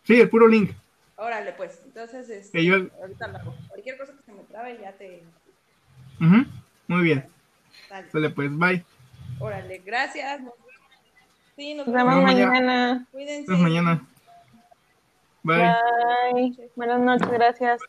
[0.04, 0.72] Sí, el puro link.
[1.16, 1.80] Órale, pues.
[1.84, 2.58] Entonces, este,
[3.00, 3.54] ahorita lo hago.
[3.68, 5.22] Cualquier cosa que se me trabe ya te...
[6.18, 7.26] Muy bien.
[7.88, 8.30] Dale.
[8.30, 8.84] pues, bye.
[9.38, 10.40] Órale, gracias.
[11.56, 13.06] Sí, nos, vemos mañana.
[13.10, 13.50] Cuídense.
[13.50, 14.06] Nos vemos mañana.
[15.42, 16.70] Bye.
[16.74, 17.80] Buenas noches, gracias.